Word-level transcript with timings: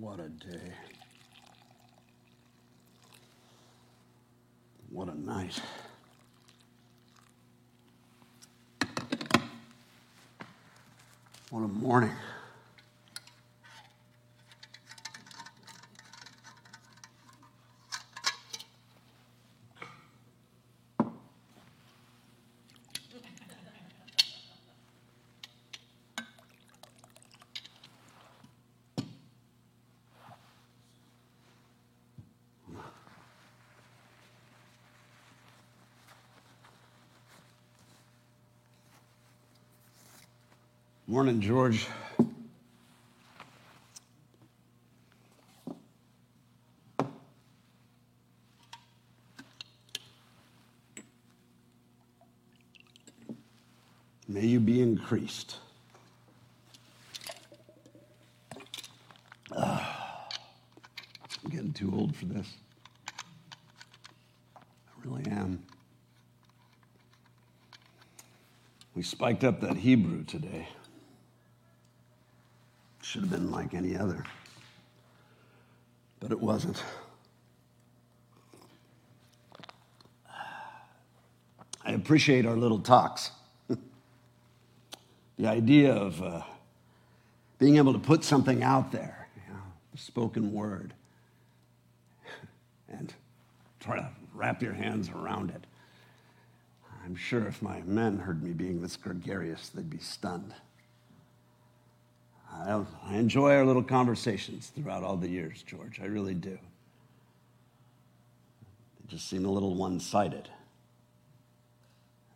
What 0.00 0.18
a 0.18 0.28
day. 0.28 0.72
What 4.90 5.08
a 5.08 5.14
night. 5.16 5.60
What 11.50 11.60
a 11.60 11.68
morning. 11.68 12.10
Morning, 41.06 41.38
George. 41.38 41.86
May 54.26 54.46
you 54.46 54.60
be 54.60 54.80
increased. 54.80 55.56
Ah, 59.54 60.26
I'm 61.44 61.50
getting 61.50 61.74
too 61.74 61.92
old 61.94 62.16
for 62.16 62.24
this. 62.24 62.48
I 64.56 64.60
really 65.04 65.26
am. 65.26 65.62
We 68.94 69.02
spiked 69.02 69.44
up 69.44 69.60
that 69.60 69.76
Hebrew 69.76 70.24
today. 70.24 70.66
Should 73.14 73.22
have 73.22 73.30
been 73.30 73.52
like 73.52 73.74
any 73.74 73.96
other, 73.96 74.24
but 76.18 76.32
it 76.32 76.40
wasn't. 76.40 76.82
I 81.84 81.92
appreciate 81.92 82.44
our 82.44 82.56
little 82.56 82.80
talks. 82.80 83.30
the 85.38 85.46
idea 85.46 85.92
of 85.94 86.20
uh, 86.20 86.42
being 87.60 87.76
able 87.76 87.92
to 87.92 88.00
put 88.00 88.24
something 88.24 88.64
out 88.64 88.90
there, 88.90 89.28
you 89.36 89.54
know, 89.54 89.62
the 89.92 89.98
spoken 89.98 90.52
word, 90.52 90.92
and 92.88 93.14
try 93.78 93.94
to 93.98 94.10
wrap 94.34 94.60
your 94.60 94.72
hands 94.72 95.08
around 95.08 95.50
it. 95.50 95.68
I'm 97.04 97.14
sure 97.14 97.46
if 97.46 97.62
my 97.62 97.80
men 97.82 98.18
heard 98.18 98.42
me 98.42 98.50
being 98.50 98.82
this 98.82 98.96
gregarious, 98.96 99.68
they'd 99.68 99.88
be 99.88 99.98
stunned. 99.98 100.52
I, 102.62 102.84
enjoy 103.12 103.54
our 103.54 103.64
little 103.64 103.82
conversations 103.82 104.68
throughout 104.74 105.02
all 105.02 105.16
the 105.16 105.28
years, 105.28 105.62
George. 105.62 106.00
I 106.00 106.06
really 106.06 106.34
do. 106.34 106.58
They 109.00 109.08
just 109.08 109.28
seem 109.28 109.44
a 109.44 109.50
little 109.50 109.74
one 109.74 110.00
sided. 110.00 110.48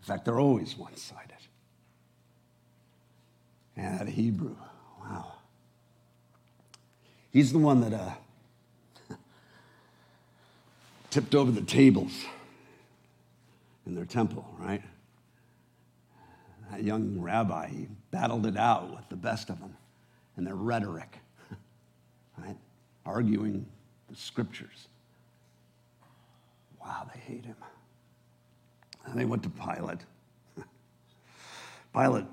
In 0.00 0.06
fact, 0.06 0.25
they're 0.25 0.41
always 0.41 0.76
one 0.76 0.97
sided. 0.97 1.25
And 3.76 4.00
that 4.00 4.09
Hebrew, 4.09 4.56
wow. 5.00 5.34
He's 7.31 7.53
the 7.53 7.59
one 7.59 7.81
that 7.82 7.92
uh, 7.92 8.10
tipped 11.10 11.34
over 11.34 11.53
the 11.53 11.62
tables 11.62 12.25
in 13.87 13.94
their 13.94 14.06
temple, 14.06 14.44
right? 14.59 14.82
That 16.71 16.82
young 16.82 17.21
rabbi, 17.21 17.69
he 17.69 17.88
battled 18.10 18.47
it 18.47 18.56
out 18.56 18.91
with 18.91 19.09
the 19.09 19.16
best 19.16 19.48
of 19.48 19.60
them 19.60 19.76
and 20.38 20.47
their 20.47 20.54
rhetoric, 20.54 21.19
right? 22.38 22.56
Arguing 23.04 23.66
the 24.09 24.16
scriptures. 24.16 24.87
Wow, 26.81 27.10
they 27.12 27.21
hate 27.21 27.44
him. 27.44 27.56
And 29.04 29.19
they 29.19 29.25
went 29.25 29.43
to 29.43 29.50
Pilate. 29.50 29.98
Pilate, 31.93 32.25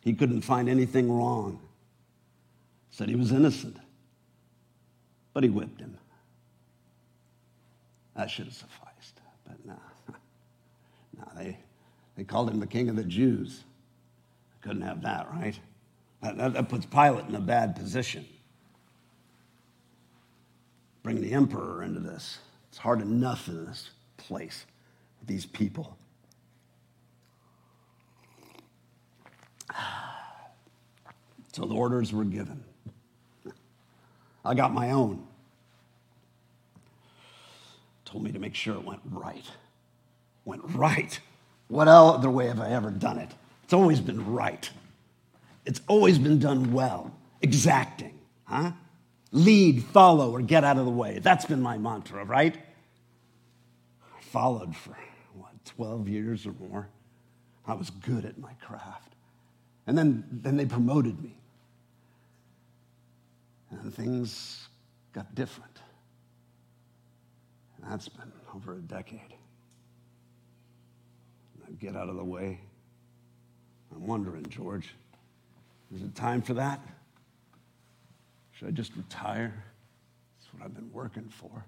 he 0.00 0.12
couldn't 0.12 0.42
find 0.42 0.68
anything 0.68 1.10
wrong. 1.10 1.60
Said 2.90 3.08
he 3.08 3.14
was 3.14 3.30
innocent. 3.30 3.76
But 5.32 5.44
he 5.44 5.50
whipped 5.50 5.80
him. 5.80 5.96
That 8.16 8.28
should 8.28 8.46
have 8.46 8.54
sufficed. 8.54 9.20
But 9.46 9.64
no. 9.64 9.76
No, 11.18 11.24
they, 11.36 11.58
they 12.16 12.24
called 12.24 12.48
him 12.48 12.60
the 12.60 12.66
king 12.66 12.88
of 12.88 12.96
the 12.96 13.04
Jews. 13.04 13.64
Couldn't 14.62 14.80
have 14.80 15.02
that, 15.02 15.28
right? 15.34 15.58
That, 16.22 16.52
that 16.52 16.68
puts 16.68 16.86
Pilate 16.86 17.26
in 17.26 17.34
a 17.34 17.40
bad 17.40 17.76
position. 17.76 18.26
Bring 21.02 21.20
the 21.20 21.32
emperor 21.32 21.82
into 21.82 22.00
this. 22.00 22.38
It's 22.68 22.78
hard 22.78 23.00
enough 23.00 23.48
in 23.48 23.64
this 23.64 23.90
place 24.16 24.66
with 25.18 25.28
these 25.28 25.46
people. 25.46 25.96
So 31.52 31.64
the 31.64 31.74
orders 31.74 32.12
were 32.12 32.22
given. 32.22 32.62
I 34.44 34.54
got 34.54 34.72
my 34.72 34.92
own. 34.92 35.26
Told 38.04 38.22
me 38.22 38.30
to 38.30 38.38
make 38.38 38.54
sure 38.54 38.76
it 38.76 38.84
went 38.84 39.00
right. 39.10 39.44
Went 40.44 40.62
right. 40.64 41.18
What 41.66 41.88
other 41.88 42.30
way 42.30 42.46
have 42.46 42.60
I 42.60 42.70
ever 42.70 42.92
done 42.92 43.18
it? 43.18 43.30
It's 43.64 43.72
always 43.72 44.00
been 44.00 44.32
right. 44.32 44.70
It's 45.70 45.80
always 45.86 46.18
been 46.18 46.40
done 46.40 46.72
well. 46.72 47.14
Exacting, 47.42 48.18
huh? 48.42 48.72
Lead, 49.30 49.84
follow, 49.84 50.32
or 50.32 50.42
get 50.42 50.64
out 50.64 50.78
of 50.78 50.84
the 50.84 50.90
way. 50.90 51.20
That's 51.20 51.44
been 51.44 51.62
my 51.62 51.78
mantra, 51.78 52.24
right? 52.24 52.56
I 54.02 54.20
followed 54.20 54.74
for, 54.74 54.98
what, 55.32 55.52
12 55.64 56.08
years 56.08 56.44
or 56.44 56.54
more. 56.58 56.88
I 57.68 57.74
was 57.74 57.88
good 57.88 58.24
at 58.24 58.36
my 58.36 58.52
craft. 58.54 59.14
And 59.86 59.96
then, 59.96 60.24
then 60.32 60.56
they 60.56 60.66
promoted 60.66 61.22
me. 61.22 61.36
And 63.70 63.94
things 63.94 64.66
got 65.12 65.36
different. 65.36 65.78
And 67.76 67.92
that's 67.92 68.08
been 68.08 68.32
over 68.56 68.74
a 68.74 68.80
decade. 68.80 69.20
I 71.64 71.70
get 71.78 71.94
out 71.94 72.08
of 72.08 72.16
the 72.16 72.24
way. 72.24 72.58
I'm 73.94 74.04
wondering, 74.04 74.46
George. 74.48 74.88
Is 75.94 76.02
it 76.02 76.14
time 76.14 76.40
for 76.40 76.54
that? 76.54 76.80
Should 78.52 78.68
I 78.68 78.70
just 78.70 78.94
retire? 78.96 79.64
That's 80.38 80.54
what 80.54 80.64
I've 80.64 80.74
been 80.74 80.92
working 80.92 81.28
for. 81.28 81.64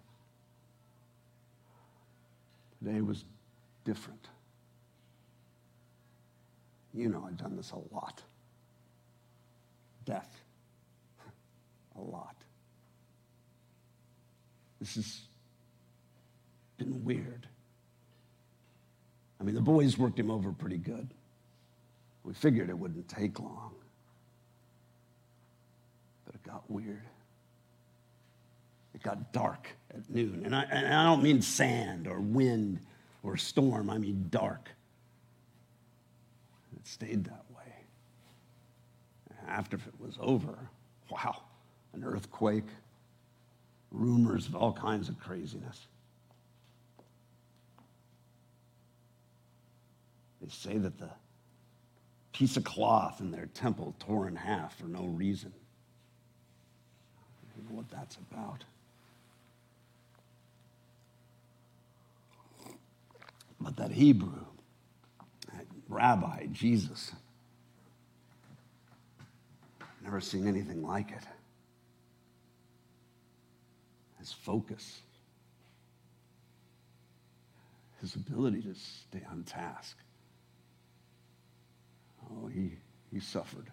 Today 2.79 3.01
was 3.01 3.25
different. 3.85 4.29
You 6.95 7.09
know, 7.09 7.25
I've 7.27 7.37
done 7.37 7.57
this 7.57 7.73
a 7.73 7.95
lot. 7.95 8.23
Death. 10.05 10.41
A 11.97 12.01
lot. 12.01 12.37
This 14.81 14.97
has 14.97 15.21
been 16.77 17.05
weird. 17.05 17.47
I 19.41 19.45
mean, 19.45 19.55
the 19.55 19.61
boys 19.61 19.97
worked 19.97 20.19
him 20.19 20.31
over 20.31 20.53
pretty 20.53 20.79
good. 20.79 21.09
We 22.25 22.35
figured 22.35 22.69
it 22.69 22.79
wouldn't 22.79 23.09
take 23.09 23.39
long 23.39 23.75
it 26.43 26.49
got 26.49 26.71
weird. 26.71 27.03
It 28.95 29.03
got 29.03 29.33
dark 29.33 29.69
at 29.95 30.09
noon. 30.11 30.43
And 30.45 30.55
I, 30.55 30.63
and 30.65 30.95
I 30.95 31.05
don't 31.05 31.23
mean 31.23 31.41
sand 31.43 32.07
or 32.07 32.21
wind 32.21 32.81
or 33.23 33.37
storm, 33.37 33.89
I 33.89 33.99
mean 33.99 34.27
dark. 34.31 34.69
It 36.77 36.87
stayed 36.87 37.25
that 37.25 37.45
way. 37.55 37.63
After 39.49 39.77
it 39.77 40.01
was 40.01 40.19
over, 40.21 40.59
wow, 41.11 41.43
an 41.93 42.05
earthquake, 42.05 42.67
rumors 43.91 44.47
of 44.47 44.57
all 44.57 44.73
kinds 44.73 45.09
of 45.09 45.19
craziness. 45.19 45.87
They 50.41 50.49
say 50.49 50.79
that 50.79 50.99
the 50.99 51.11
piece 52.33 52.57
of 52.57 52.65
cloth 52.65 53.21
in 53.21 53.31
their 53.31 53.47
temple 53.47 53.95
tore 54.01 54.27
in 54.27 54.35
half 54.35 54.77
for 54.77 54.87
no 54.87 55.05
reason 55.05 55.53
what 57.73 57.91
that's 57.91 58.17
about. 58.17 58.65
But 63.61 63.77
that 63.77 63.91
Hebrew, 63.93 64.45
that 65.55 65.67
rabbi, 65.89 66.47
Jesus, 66.53 67.13
never 70.03 70.21
seen 70.21 70.47
anything 70.47 70.83
like 70.83 71.11
it. 71.13 71.23
his 74.23 74.33
focus, 74.33 75.01
his 78.01 78.15
ability 78.15 78.63
to 78.63 78.73
stay 78.73 79.21
on 79.29 79.43
task. 79.43 79.97
Oh, 82.31 82.47
he, 82.47 82.75
he 83.13 83.19
suffered. 83.19 83.67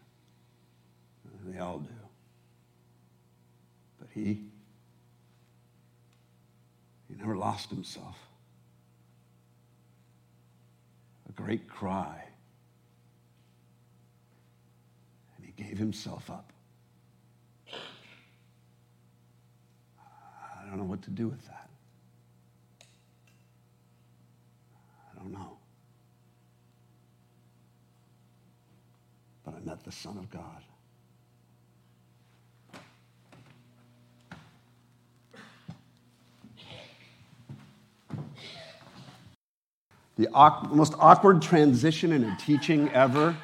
They 1.46 1.60
all 1.60 1.78
do. 1.78 2.09
He, 4.24 4.42
he 7.08 7.16
never 7.16 7.38
lost 7.38 7.70
himself. 7.70 8.18
A 11.30 11.32
great 11.32 11.70
cry. 11.70 12.26
And 15.38 15.46
he 15.46 15.64
gave 15.64 15.78
himself 15.78 16.30
up. 16.30 16.52
I 17.72 17.78
don't 20.68 20.78
know 20.78 20.84
what 20.84 21.02
to 21.04 21.12
do 21.12 21.30
with 21.30 21.46
that. 21.48 21.70
I 25.14 25.18
don't 25.18 25.32
know. 25.32 25.58
But 29.46 29.56
I 29.56 29.60
met 29.62 29.86
the 29.86 29.94
Son 29.94 30.18
of 30.18 30.30
God. 30.30 30.62
The 40.20 40.28
most 40.74 40.96
awkward 41.00 41.42
transition 41.42 42.12
in 42.12 42.26
a 42.26 42.36
teaching 42.38 42.90
ever. 42.90 43.38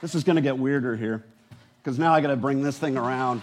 this 0.00 0.14
is 0.14 0.22
going 0.22 0.36
to 0.36 0.42
get 0.42 0.56
weirder 0.56 0.94
here 0.94 1.24
because 1.82 1.98
now 1.98 2.14
I 2.14 2.20
got 2.20 2.28
to 2.28 2.36
bring 2.36 2.62
this 2.62 2.78
thing 2.78 2.96
around 2.96 3.42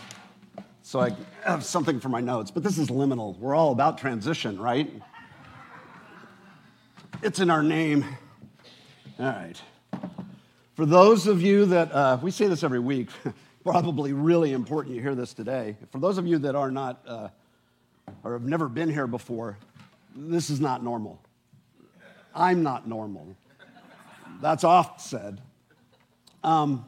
so 0.82 1.02
I 1.02 1.12
have 1.44 1.66
something 1.66 2.00
for 2.00 2.08
my 2.08 2.22
notes. 2.22 2.50
But 2.50 2.64
this 2.64 2.78
is 2.78 2.88
liminal. 2.88 3.38
We're 3.40 3.56
all 3.56 3.74
about 3.74 3.98
transition, 3.98 4.58
right? 4.58 4.90
It's 7.22 7.42
in 7.42 7.50
our 7.50 7.62
name. 7.62 8.06
All 9.20 9.26
right. 9.26 9.62
For 10.76 10.86
those 10.86 11.28
of 11.28 11.42
you 11.42 11.66
that, 11.66 11.92
uh, 11.92 12.20
we 12.22 12.32
say 12.32 12.48
this 12.48 12.64
every 12.64 12.80
week, 12.80 13.10
probably 13.64 14.14
really 14.14 14.54
important 14.54 14.96
you 14.96 15.02
hear 15.02 15.16
this 15.16 15.34
today. 15.34 15.76
For 15.92 16.00
those 16.00 16.18
of 16.18 16.26
you 16.26 16.38
that 16.40 16.56
are 16.56 16.72
not, 16.72 17.02
uh, 17.08 17.30
or 18.24 18.34
have 18.34 18.44
never 18.44 18.70
been 18.70 18.90
here 18.90 19.08
before, 19.08 19.58
this 20.16 20.50
is 20.50 20.60
not 20.60 20.84
normal. 20.84 21.22
I'm 22.34 22.64
not 22.64 22.88
normal. 22.88 23.36
That's 24.42 24.64
oft 24.64 25.02
said. 25.02 25.42
Um, 26.44 26.86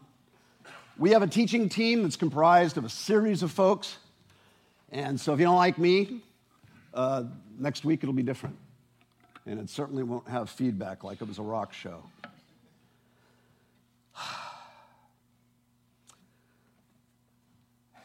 we 0.98 1.12
have 1.12 1.22
a 1.22 1.28
teaching 1.28 1.68
team 1.68 2.04
that's 2.04 2.16
comprised 2.16 2.78
of 2.78 2.86
a 2.86 2.90
series 2.90 3.44
of 3.44 3.52
folks. 3.52 3.98
And 4.92 5.20
so 5.20 5.34
if 5.34 5.40
you 5.40 5.46
don't 5.46 5.56
like 5.56 5.78
me, 5.78 6.22
uh, 6.94 7.24
next 7.58 7.84
week 7.86 8.04
it'll 8.04 8.14
be 8.14 8.24
different. 8.24 8.58
And 9.46 9.60
it 9.60 9.70
certainly 9.70 10.04
won't 10.04 10.28
have 10.28 10.50
feedback 10.50 11.04
like 11.04 11.22
it 11.22 11.28
was 11.28 11.40
a 11.40 11.44
rock 11.44 11.74
show. 11.74 12.04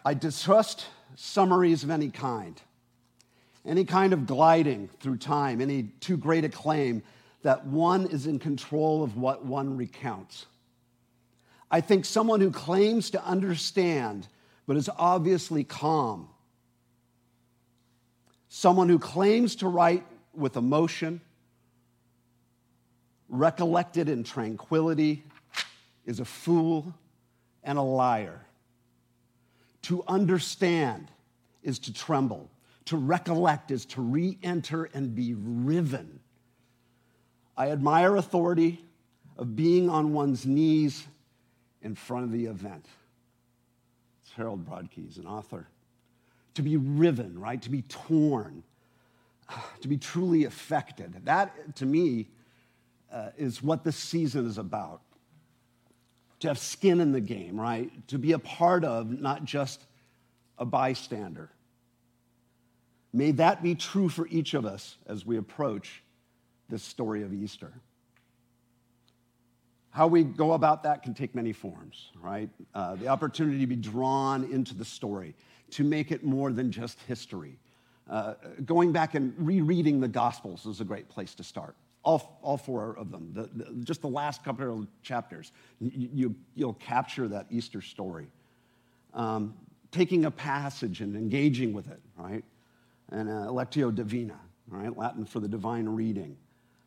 I 0.07 0.15
distrust 0.15 0.87
summaries 1.17 1.83
of 1.83 1.91
any 1.91 2.11
kind, 2.11 2.63
any 3.65 3.85
kind 3.85 4.13
of 4.13 4.25
gliding 4.25 4.89
through 5.01 5.17
time, 5.17 5.61
any 5.61 5.83
too 5.99 6.17
great 6.17 6.45
a 6.45 6.49
claim 6.49 7.03
that 7.43 7.67
one 7.67 8.07
is 8.07 8.29
in 8.29 8.39
control 8.39 9.03
of 9.03 9.17
what 9.17 9.45
one 9.45 9.77
recounts. 9.77 10.47
I 11.73 11.81
think 11.81 12.05
someone 12.05 12.41
who 12.41 12.53
claims 12.53 13.11
to 13.11 13.25
understand 13.25 14.29
but 14.69 14.77
is 14.77 14.89
obviously 14.97 15.65
calm, 15.65 16.29
someone 18.49 18.89
who 18.89 19.01
claims 19.01 19.57
to 19.57 19.67
write 19.67 20.07
with 20.33 20.57
emotion, 20.57 21.21
recollected 23.29 24.09
in 24.09 24.23
tranquility, 24.23 25.25
is 26.05 26.21
a 26.21 26.25
fool 26.25 26.95
and 27.65 27.77
a 27.77 27.83
liar. 27.83 28.46
To 29.87 30.03
understand 30.09 31.13
is 31.63 31.79
to 31.81 31.93
tremble. 31.93 32.51
To 32.87 32.97
recollect 32.97 33.71
is 33.71 33.85
to 33.87 34.01
re 34.01 34.37
enter 34.43 34.91
and 34.93 35.15
be 35.15 35.35
riven. 35.35 36.19
I 37.57 37.71
admire 37.71 38.17
authority 38.17 38.85
of 39.39 39.55
being 39.55 39.89
on 39.89 40.13
one's 40.13 40.45
knees 40.45 41.07
in 41.83 41.95
front 41.95 42.25
of 42.25 42.33
the 42.33 42.47
event. 42.47 42.85
It's 44.25 44.33
Harold 44.33 44.69
Brodkey's, 44.69 45.19
an 45.19 45.27
author. 45.29 45.69
To 46.55 46.63
be 46.63 46.77
riven, 46.77 47.39
right? 47.39 47.63
To 47.63 47.71
be 47.71 47.83
torn, 47.83 48.65
to 49.83 49.87
be 49.87 49.99
truly 49.99 50.47
affected. 50.47 51.15
That, 51.27 51.77
to 51.77 51.87
me, 51.87 52.27
uh, 53.13 53.29
is 53.39 53.63
what 53.63 53.85
this 53.85 53.95
season 53.95 54.49
is 54.49 54.59
about. 54.59 55.03
To 56.41 56.49
have 56.49 56.59
skin 56.59 57.01
in 57.01 57.13
the 57.13 57.21
game, 57.21 57.59
right? 57.59 57.91
To 58.09 58.19
be 58.19 58.33
a 58.33 58.39
part 58.39 58.85
of, 58.85 59.11
not 59.11 59.45
just 59.45 59.85
a 60.59 60.65
bystander. 60.65 61.51
May 63.13 63.31
that 63.33 63.63
be 63.63 63.75
true 63.75 64.09
for 64.09 64.27
each 64.29 64.53
of 64.53 64.67
us 64.67 64.97
as 65.07 65.25
we 65.25 65.39
approach 65.39 66.03
this 66.69 66.83
story 66.83 67.23
of 67.23 67.33
Easter. 67.33 67.73
How 69.91 70.07
we 70.07 70.25
go 70.25 70.53
about 70.53 70.83
that 70.83 71.03
can 71.03 71.15
take 71.15 71.35
many 71.35 71.55
forms, 71.55 72.11
right? 72.21 72.51
Uh, 72.75 72.97
the 72.97 73.09
opportunity 73.09 73.61
to 73.61 73.67
be 73.67 73.77
drawn 73.77 74.45
into 74.53 74.75
the 74.75 74.85
story, 74.85 75.35
to 75.71 75.85
make 75.85 76.13
it 76.13 76.23
more 76.23 76.53
than 76.53 76.71
just 76.71 77.01
history. 77.09 77.59
Uh, 78.11 78.35
going 78.67 78.93
back 78.93 79.15
and 79.15 79.35
rereading 79.39 80.01
the 80.01 80.09
Gospels 80.09 80.67
is 80.67 80.83
a 80.83 80.85
great 80.85 81.09
place 81.09 81.35
to 81.37 81.43
start. 81.43 81.75
All, 82.07 82.39
all 82.41 82.57
four 82.57 82.97
of 82.97 83.11
them, 83.11 83.31
the, 83.35 83.51
the, 83.53 83.85
just 83.85 84.01
the 84.01 84.09
last 84.09 84.45
couple 84.45 84.81
of 84.81 84.87
chapters, 85.03 85.53
you, 85.81 86.35
will 86.57 86.73
capture 86.75 87.29
that 87.29 87.47
Easter 87.51 87.83
story. 87.83 88.29
Um, 89.13 89.55
taking 89.91 90.25
a 90.25 90.31
passage 90.31 91.01
and 91.01 91.17
engaging 91.17 91.75
with 91.75 91.91
it, 91.91 92.01
right? 92.17 92.45
And 93.11 93.29
uh, 93.29 93.49
Lectio 93.51 93.95
Divina, 93.95 94.39
right? 94.69 94.97
Latin 94.97 95.27
for 95.27 95.41
the 95.41 95.49
divine 95.49 95.87
reading. 95.87 96.37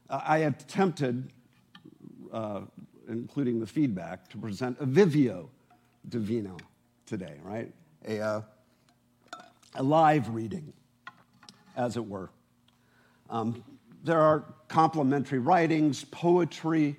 Uh, 0.09 0.21
I 0.25 0.37
attempted 0.39 1.31
uh, 2.31 2.61
including 3.09 3.59
the 3.59 3.65
feedback, 3.65 4.27
to 4.29 4.37
present 4.37 4.77
a 4.79 4.85
Vivio 4.85 5.49
Divino 6.07 6.57
today, 7.05 7.35
right? 7.43 7.73
A, 8.07 8.19
uh, 8.19 8.41
a 9.75 9.83
live 9.83 10.29
reading, 10.29 10.71
as 11.75 11.97
it 11.97 12.05
were. 12.05 12.29
Um, 13.29 13.63
there 14.03 14.19
are 14.19 14.45
complementary 14.67 15.39
writings, 15.39 16.05
poetry, 16.05 16.95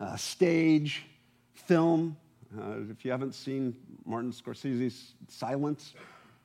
uh, 0.00 0.16
stage, 0.16 1.04
film. 1.54 2.16
Uh, 2.58 2.74
if 2.90 3.04
you 3.04 3.10
haven't 3.10 3.34
seen 3.34 3.74
Martin 4.04 4.32
Scorsese's 4.32 5.14
Silence 5.28 5.94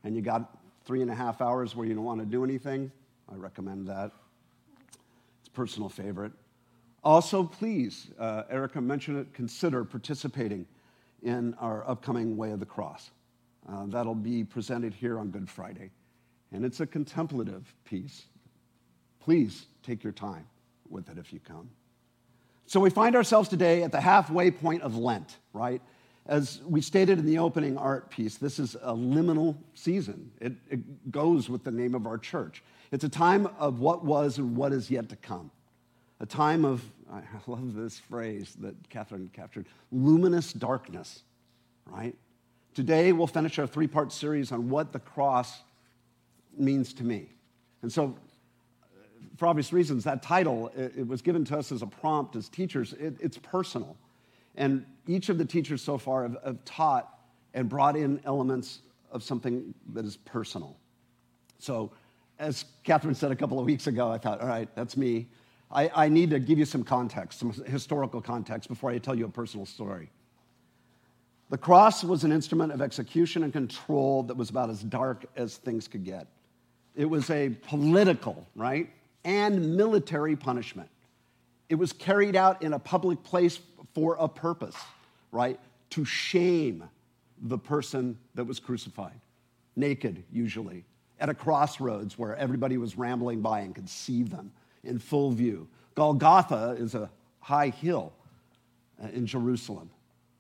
and 0.04 0.16
you 0.16 0.22
got 0.22 0.58
three 0.86 1.02
and 1.02 1.12
a 1.12 1.16
half 1.16 1.42
hours 1.42 1.76
where 1.76 1.86
you 1.86 1.94
don't 1.94 2.06
want 2.06 2.20
to 2.20 2.26
do 2.26 2.44
anything, 2.44 2.92
I 3.32 3.36
recommend 3.36 3.88
that. 3.88 4.12
It's 5.40 5.50
a 5.50 5.52
personal 5.52 5.90
favorite. 5.90 6.32
Also, 7.04 7.44
please, 7.44 8.08
uh, 8.20 8.44
Erica 8.50 8.80
mentioned 8.82 9.18
it, 9.18 9.34
consider 9.34 9.84
participating 9.84 10.66
in 11.24 11.54
our 11.56 11.88
upcoming 11.90 12.38
Way 12.38 12.52
of 12.52 12.60
the 12.60 12.66
Cross. 12.66 13.12
Uh, 13.70 13.86
that'll 13.88 14.16
be 14.16 14.44
presented 14.44 14.94
here 14.94 15.20
on 15.20 15.30
Good 15.30 15.50
Friday. 15.50 15.92
And 16.54 16.64
it's 16.64 16.80
a 16.80 16.88
contemplative 16.88 17.74
piece. 17.84 18.26
Please 19.28 19.66
take 19.84 20.06
your 20.06 20.14
time 20.14 20.48
with 20.90 21.10
it 21.10 21.18
if 21.18 21.34
you 21.34 21.42
come. 21.42 21.70
So 22.66 22.80
we 22.80 22.90
find 22.90 23.14
ourselves 23.14 23.50
today 23.50 23.84
at 23.84 23.92
the 23.92 24.00
halfway 24.00 24.52
point 24.52 24.84
of 24.84 24.96
Lent, 24.96 25.36
right? 25.52 25.82
As 26.28 26.62
we 26.66 26.80
stated 26.80 27.20
in 27.20 27.26
the 27.26 27.38
opening 27.38 27.78
art 27.78 28.10
piece, 28.10 28.38
this 28.38 28.58
is 28.58 28.76
a 28.76 28.94
liminal 28.94 29.58
season. 29.74 30.32
It, 30.40 30.54
it 30.70 31.12
goes 31.12 31.50
with 31.50 31.66
the 31.66 31.72
name 31.72 31.94
of 31.94 32.08
our 32.08 32.18
church. 32.18 32.64
It's 32.94 33.04
a 33.04 33.10
time 33.10 33.50
of 33.60 33.82
what 33.82 34.06
was 34.06 34.38
and 34.38 34.56
what 34.56 34.72
is 34.72 34.90
yet 34.90 35.10
to 35.10 35.18
come 35.18 35.52
a 36.20 36.26
time 36.26 36.66
of, 36.66 36.82
I 37.12 37.22
love 37.48 37.76
this 37.76 38.00
phrase 38.00 38.56
that 38.62 38.90
Catherine 38.90 39.30
captured, 39.34 39.68
luminous 39.92 40.54
darkness, 40.54 41.24
right? 41.86 42.16
Today 42.74 43.12
we'll 43.12 43.28
finish 43.28 43.60
our 43.60 43.68
three 43.68 43.88
part 43.88 44.14
series 44.14 44.54
on 44.54 44.70
what 44.70 44.94
the 44.94 45.00
cross 45.00 45.60
means 46.58 46.94
to 46.94 47.04
me. 47.04 47.30
And 47.82 47.92
so, 47.92 48.16
for 49.38 49.48
obvious 49.48 49.72
reasons, 49.72 50.04
that 50.04 50.24
title, 50.24 50.72
it, 50.76 51.08
was 51.08 51.22
given 51.22 51.46
to 51.46 51.58
us 51.58 51.72
as 51.72 51.84
a 51.84 51.88
prompt 51.88 52.36
as 52.36 52.50
teachers. 52.50 52.94
It, 52.94 53.16
it's 53.20 53.38
personal. 53.38 53.96
And 54.56 54.86
each 55.08 55.30
of 55.30 55.38
the 55.38 55.46
teachers 55.46 55.82
so 55.82 55.98
far 55.98 56.24
have, 56.24 56.38
have 56.44 56.66
taught 56.66 57.20
and 57.54 57.70
brought 57.70 57.96
in 57.96 58.20
elements 58.26 58.80
of 59.12 59.24
something 59.24 59.74
that 59.94 60.06
is 60.06 60.18
personal. 60.18 60.76
So, 61.60 61.92
as 62.40 62.66
Catherine 62.84 63.16
said 63.16 63.32
a 63.32 63.36
couple 63.36 63.60
of 63.60 63.66
weeks 63.66 63.88
ago, 63.88 64.12
I 64.12 64.18
thought, 64.18 64.42
all 64.42 64.48
right, 64.48 64.70
that's 64.76 64.98
me. 64.98 65.28
I, 65.72 65.90
I 65.94 66.10
need 66.10 66.30
to 66.32 66.40
give 66.40 66.58
you 66.60 66.66
some 66.66 66.84
context, 66.84 67.40
some 67.40 67.52
historical 67.52 68.22
context, 68.22 68.70
before 68.70 68.92
I 68.92 68.98
tell 68.98 69.16
you 69.16 69.26
a 69.26 69.30
personal 69.30 69.66
story. 69.66 70.10
The 71.50 71.58
cross 71.58 72.04
was 72.04 72.24
an 72.24 72.32
instrument 72.32 72.72
of 72.74 72.82
execution 72.82 73.44
and 73.44 73.54
control 73.54 74.24
that 74.24 74.36
was 74.36 74.50
about 74.50 74.70
as 74.70 74.84
dark 74.84 75.26
as 75.36 75.58
things 75.58 75.88
could 75.88 76.04
get. 76.04 76.28
It 76.96 77.06
was 77.06 77.30
a 77.30 77.50
political, 77.68 78.46
right, 78.56 78.90
and 79.28 79.76
military 79.76 80.38
punishment. 80.38 80.90
It 81.68 81.76
was 81.76 81.92
carried 81.92 82.38
out 82.38 82.64
in 82.64 82.72
a 82.72 82.80
public 82.80 83.22
place 83.24 83.60
for 83.94 84.16
a 84.18 84.28
purpose, 84.28 84.78
right? 85.34 85.60
To 85.92 86.06
shame 86.06 86.86
the 87.42 87.58
person 87.58 88.18
that 88.36 88.46
was 88.46 88.62
crucified, 88.62 89.20
naked 89.76 90.24
usually, 90.32 90.86
at 91.20 91.28
a 91.28 91.34
crossroads 91.34 92.18
where 92.18 92.38
everybody 92.38 92.78
was 92.78 92.98
rambling 92.98 93.42
by 93.42 93.60
and 93.60 93.76
could 93.76 93.90
see 93.90 94.24
them 94.24 94.50
in 94.86 94.98
full 94.98 95.32
view. 95.32 95.68
Golgotha 95.94 96.78
is 96.80 96.96
a 96.96 97.10
high 97.42 97.70
hill 97.70 98.14
uh, 99.04 99.10
in 99.10 99.28
Jerusalem 99.28 99.90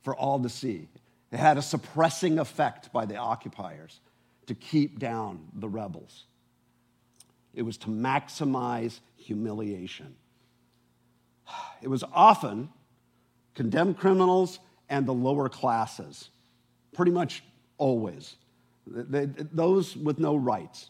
for 0.01 0.15
all 0.15 0.39
to 0.39 0.49
see. 0.49 0.87
It 1.33 1.39
had 1.39 1.57
a 1.57 1.61
suppressing 1.61 2.39
effect 2.39 2.93
by 2.93 3.05
the 3.05 3.17
occupiers 3.17 3.99
to 4.45 4.55
keep 4.55 4.97
down 4.97 5.45
the 5.55 5.67
rebels. 5.67 6.23
It 7.57 7.63
was 7.63 7.75
to 7.77 7.87
maximize 7.87 8.99
humiliation. 9.17 10.15
It 11.81 11.89
was 11.89 12.03
often 12.11 12.69
condemned 13.53 13.97
criminals 13.97 14.59
and 14.89 15.05
the 15.05 15.13
lower 15.13 15.47
classes, 15.47 16.31
pretty 16.93 17.11
much 17.11 17.43
always. 17.77 18.35
They, 18.87 19.25
those 19.25 19.95
with 19.95 20.17
no 20.17 20.35
rights, 20.35 20.89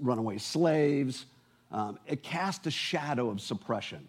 runaway 0.00 0.36
slaves. 0.36 1.24
Um, 1.72 1.98
it 2.06 2.22
cast 2.22 2.66
a 2.66 2.70
shadow 2.70 3.30
of 3.30 3.40
suppression 3.40 4.08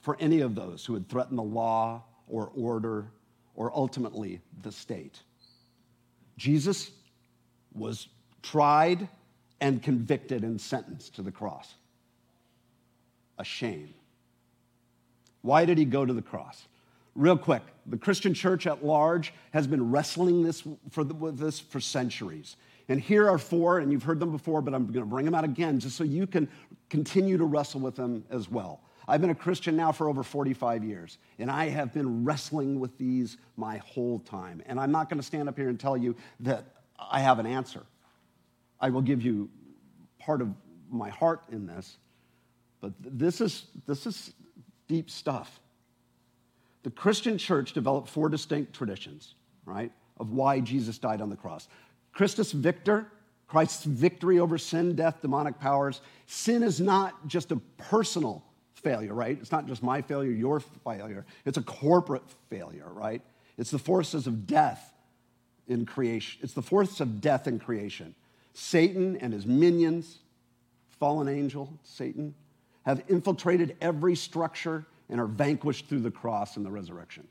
for 0.00 0.16
any 0.20 0.40
of 0.40 0.54
those 0.54 0.86
who 0.86 0.94
had 0.94 1.08
threatened 1.08 1.38
the 1.38 1.42
law 1.42 2.04
or 2.28 2.52
order 2.54 3.06
or 3.56 3.72
ultimately 3.74 4.40
the 4.62 4.70
state. 4.70 5.20
Jesus 6.36 6.92
was 7.74 8.08
tried 8.42 9.08
and 9.60 9.82
convicted 9.82 10.42
and 10.42 10.60
sentenced 10.60 11.14
to 11.16 11.22
the 11.22 11.30
cross. 11.30 11.74
A 13.38 13.44
shame. 13.44 13.94
Why 15.42 15.64
did 15.64 15.78
he 15.78 15.84
go 15.84 16.04
to 16.04 16.12
the 16.12 16.22
cross? 16.22 16.66
Real 17.14 17.36
quick, 17.36 17.62
the 17.86 17.96
Christian 17.96 18.34
church 18.34 18.66
at 18.66 18.84
large 18.84 19.34
has 19.52 19.66
been 19.66 19.90
wrestling 19.90 20.42
this 20.42 20.62
for 20.90 21.02
the, 21.02 21.14
with 21.14 21.38
this 21.38 21.58
for 21.58 21.80
centuries. 21.80 22.56
And 22.88 23.00
here 23.00 23.28
are 23.28 23.38
four, 23.38 23.78
and 23.78 23.92
you've 23.92 24.02
heard 24.02 24.20
them 24.20 24.32
before, 24.32 24.62
but 24.62 24.74
I'm 24.74 24.86
going 24.86 25.04
to 25.04 25.06
bring 25.06 25.24
them 25.24 25.34
out 25.34 25.44
again 25.44 25.78
just 25.78 25.96
so 25.96 26.04
you 26.04 26.26
can 26.26 26.48
continue 26.88 27.36
to 27.38 27.44
wrestle 27.44 27.80
with 27.80 27.96
them 27.96 28.24
as 28.30 28.50
well. 28.50 28.80
I've 29.08 29.20
been 29.20 29.30
a 29.30 29.34
Christian 29.34 29.76
now 29.76 29.92
for 29.92 30.08
over 30.08 30.22
45 30.22 30.84
years, 30.84 31.18
and 31.38 31.50
I 31.50 31.68
have 31.68 31.92
been 31.92 32.24
wrestling 32.24 32.78
with 32.78 32.96
these 32.96 33.38
my 33.56 33.78
whole 33.78 34.20
time. 34.20 34.62
And 34.66 34.78
I'm 34.78 34.92
not 34.92 35.08
going 35.08 35.18
to 35.18 35.26
stand 35.26 35.48
up 35.48 35.56
here 35.56 35.68
and 35.68 35.80
tell 35.80 35.96
you 35.96 36.14
that 36.40 36.64
I 36.98 37.20
have 37.20 37.38
an 37.38 37.46
answer. 37.46 37.82
I 38.80 38.90
will 38.90 39.02
give 39.02 39.22
you 39.22 39.50
part 40.18 40.40
of 40.40 40.48
my 40.90 41.10
heart 41.10 41.42
in 41.50 41.66
this, 41.66 41.96
but 42.80 42.92
this 42.98 43.40
is, 43.40 43.66
this 43.86 44.06
is 44.06 44.32
deep 44.88 45.10
stuff. 45.10 45.60
The 46.82 46.90
Christian 46.90 47.36
church 47.36 47.72
developed 47.72 48.08
four 48.08 48.28
distinct 48.28 48.72
traditions, 48.72 49.34
right, 49.64 49.92
of 50.18 50.32
why 50.32 50.60
Jesus 50.60 50.98
died 50.98 51.20
on 51.20 51.28
the 51.28 51.36
cross. 51.36 51.68
Christus 52.12 52.52
Victor, 52.52 53.06
Christ's 53.46 53.84
victory 53.84 54.38
over 54.38 54.58
sin, 54.58 54.94
death, 54.94 55.20
demonic 55.20 55.58
powers. 55.58 56.00
Sin 56.26 56.62
is 56.62 56.80
not 56.80 57.26
just 57.26 57.52
a 57.52 57.56
personal 57.76 58.44
failure, 58.74 59.12
right? 59.12 59.36
It's 59.40 59.52
not 59.52 59.66
just 59.66 59.82
my 59.82 60.00
failure, 60.00 60.30
your 60.30 60.60
failure. 60.60 61.26
It's 61.44 61.58
a 61.58 61.62
corporate 61.62 62.22
failure, 62.48 62.88
right? 62.88 63.22
It's 63.58 63.70
the 63.70 63.78
forces 63.78 64.26
of 64.26 64.46
death 64.46 64.94
in 65.68 65.84
creation. 65.84 66.40
It's 66.42 66.54
the 66.54 66.62
forces 66.62 67.00
of 67.00 67.20
death 67.20 67.46
in 67.46 67.58
creation. 67.58 68.14
Satan 68.52 69.16
and 69.16 69.32
his 69.32 69.46
minions, 69.46 70.18
fallen 70.98 71.28
angel, 71.28 71.72
Satan, 71.82 72.34
have 72.84 73.02
infiltrated 73.08 73.76
every 73.80 74.16
structure 74.16 74.86
and 75.08 75.20
are 75.20 75.26
vanquished 75.26 75.88
through 75.88 76.00
the 76.00 76.10
cross 76.10 76.56
and 76.56 76.64
the 76.64 76.70
resurrection. 76.70 77.26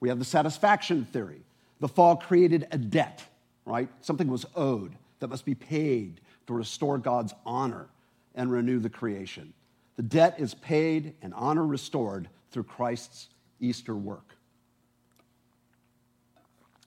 We 0.00 0.08
have 0.08 0.18
the 0.18 0.24
satisfaction 0.24 1.04
theory. 1.06 1.42
The 1.80 1.88
fall 1.88 2.16
created 2.16 2.66
a 2.70 2.78
debt, 2.78 3.24
right? 3.64 3.88
Something 4.00 4.28
was 4.28 4.46
owed 4.54 4.94
that 5.20 5.28
must 5.28 5.44
be 5.44 5.54
paid 5.54 6.20
to 6.46 6.54
restore 6.54 6.98
God's 6.98 7.34
honor 7.44 7.88
and 8.34 8.50
renew 8.50 8.78
the 8.78 8.90
creation. 8.90 9.52
The 9.96 10.02
debt 10.02 10.36
is 10.38 10.54
paid 10.54 11.14
and 11.22 11.34
honor 11.34 11.66
restored 11.66 12.28
through 12.50 12.64
Christ's 12.64 13.28
Easter 13.60 13.96
work. 13.96 14.34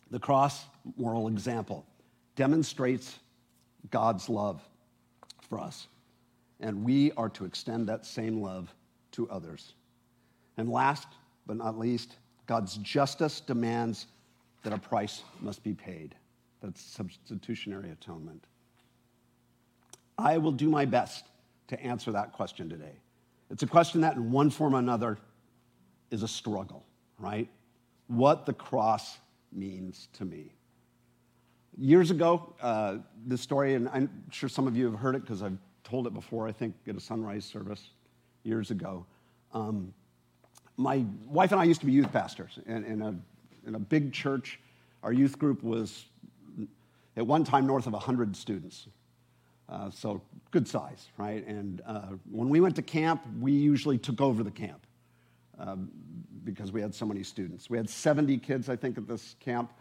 The 0.10 0.20
cross, 0.20 0.66
moral 0.98 1.28
example, 1.28 1.86
demonstrates 2.42 3.20
God's 3.92 4.28
love 4.28 4.60
for 5.48 5.60
us. 5.60 5.86
And 6.60 6.84
we 6.84 7.12
are 7.12 7.30
to 7.30 7.46
extend 7.46 7.88
that 7.88 8.04
same 8.04 8.42
love 8.42 8.74
to 9.12 9.30
others. 9.30 9.76
And 10.58 10.68
last 10.68 11.08
but 11.46 11.58
not 11.58 11.78
least, 11.78 12.16
God's 12.48 12.78
justice 12.78 13.42
demands 13.42 14.08
that 14.64 14.74
a 14.74 14.80
price 14.80 15.22
must 15.40 15.64
be 15.64 15.76
paid. 15.76 16.16
That's 16.64 16.82
substitutionary 16.82 17.92
atonement. 17.92 18.44
I 20.18 20.40
will 20.40 20.52
do 20.52 20.68
my 20.68 20.86
best 20.86 21.26
to 21.68 21.80
answer 21.80 22.12
that 22.12 22.34
question 22.34 22.68
today. 22.68 22.96
It's 23.52 23.62
a 23.62 23.68
question 23.68 24.02
that, 24.02 24.16
in 24.16 24.32
one 24.32 24.50
form 24.50 24.74
or 24.74 24.80
another, 24.80 25.20
is 26.10 26.24
a 26.24 26.28
struggle, 26.28 26.88
right? 27.20 27.48
What 28.08 28.48
the 28.48 28.54
cross 28.54 29.20
means 29.52 30.08
to 30.14 30.26
me. 30.26 30.56
Years 31.78 32.12
ago, 32.12 32.54
uh, 32.62 32.98
this 33.26 33.42
story, 33.42 33.76
and 33.76 33.88
I'm 33.90 34.10
sure 34.30 34.50
some 34.50 34.68
of 34.68 34.76
you 34.76 34.86
have 34.86 35.00
heard 35.00 35.16
it 35.16 35.22
because 35.22 35.42
I've 35.42 35.58
told 35.84 36.06
it 36.06 36.14
before, 36.14 36.48
I 36.48 36.52
think, 36.52 36.76
at 36.88 36.96
a 36.96 37.00
sunrise 37.00 37.46
service 37.46 37.90
years 38.44 38.72
ago. 38.72 39.06
Um, 39.54 39.94
my 40.78 41.06
wife 41.28 41.52
and 41.52 41.62
I 41.62 41.64
used 41.64 41.80
to 41.82 41.86
be 41.86 41.92
youth 41.92 42.12
pastors 42.12 42.60
in, 42.66 42.84
in, 42.84 43.02
a, 43.02 43.16
in 43.68 43.76
a 43.76 43.80
big 43.80 44.12
church. 44.12 44.60
Our 45.04 45.14
youth 45.14 45.38
group 45.40 45.64
was 45.64 46.06
at 47.16 47.26
one 47.26 47.44
time 47.44 47.68
north 47.68 47.88
of 47.88 47.94
100 47.94 48.36
students. 48.36 48.88
Uh, 49.70 49.90
so 49.90 50.22
good 50.52 50.68
size, 50.68 51.08
right? 51.18 51.46
And 51.48 51.82
uh, 51.86 52.02
when 52.30 52.50
we 52.50 52.60
went 52.60 52.76
to 52.76 52.82
camp, 52.82 53.22
we 53.40 53.54
usually 53.54 53.98
took 53.98 54.20
over 54.20 54.44
the 54.44 54.52
camp 54.52 54.86
um, 55.58 55.90
because 56.44 56.72
we 56.72 56.82
had 56.82 56.94
so 56.94 57.06
many 57.06 57.24
students. 57.24 57.70
We 57.70 57.78
had 57.78 57.90
70 57.90 58.38
kids, 58.40 58.68
I 58.68 58.76
think, 58.76 58.98
at 58.98 59.08
this 59.08 59.36
camp. 59.40 59.72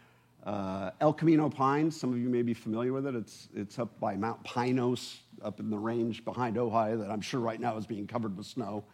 Uh, 0.44 0.90
El 1.00 1.12
Camino 1.12 1.50
Pines, 1.50 1.98
some 1.98 2.12
of 2.12 2.18
you 2.18 2.28
may 2.28 2.42
be 2.42 2.54
familiar 2.54 2.92
with 2.92 3.06
it. 3.06 3.14
It's, 3.14 3.48
it's 3.54 3.78
up 3.78 4.00
by 4.00 4.16
Mount 4.16 4.42
Pinos, 4.42 5.20
up 5.42 5.60
in 5.60 5.68
the 5.68 5.78
range 5.78 6.24
behind 6.24 6.56
Ojai, 6.56 6.98
that 6.98 7.10
I'm 7.10 7.20
sure 7.20 7.40
right 7.40 7.60
now 7.60 7.76
is 7.76 7.86
being 7.86 8.06
covered 8.06 8.36
with 8.36 8.46
snow. 8.46 8.84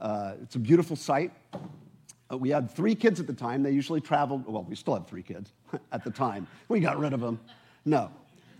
Uh, 0.00 0.34
it's 0.42 0.54
a 0.54 0.58
beautiful 0.58 0.96
site. 0.96 1.32
Uh, 2.32 2.38
we 2.38 2.48
had 2.48 2.70
three 2.70 2.94
kids 2.94 3.20
at 3.20 3.26
the 3.26 3.32
time. 3.34 3.62
They 3.62 3.70
usually 3.70 4.00
traveled, 4.00 4.46
well, 4.46 4.64
we 4.64 4.74
still 4.74 4.94
have 4.94 5.06
three 5.06 5.22
kids 5.22 5.52
at 5.92 6.04
the 6.04 6.10
time. 6.10 6.46
We 6.68 6.80
got 6.80 6.98
rid 6.98 7.12
of 7.12 7.20
them. 7.20 7.38
No. 7.84 8.10